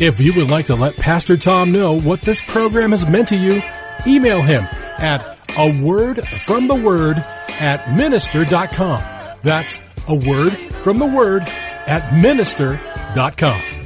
if 0.00 0.18
you 0.18 0.32
would 0.34 0.50
like 0.50 0.66
to 0.66 0.74
let 0.74 0.96
Pastor 0.96 1.36
Tom 1.36 1.72
know 1.72 1.98
what 1.98 2.22
this 2.22 2.40
program 2.40 2.92
has 2.92 3.06
meant 3.06 3.28
to 3.28 3.36
you, 3.36 3.62
email 4.06 4.40
him 4.40 4.64
at 4.98 5.38
a 5.56 5.82
word 5.82 6.26
from 6.26 6.68
the 6.68 6.74
word 6.74 7.18
at 7.60 7.94
minister.com. 7.94 9.02
That's 9.42 9.78
a 10.08 10.14
word 10.14 10.52
from 10.52 10.98
the 10.98 11.06
word 11.06 11.42
at 11.86 12.14
minister.com. 12.14 13.79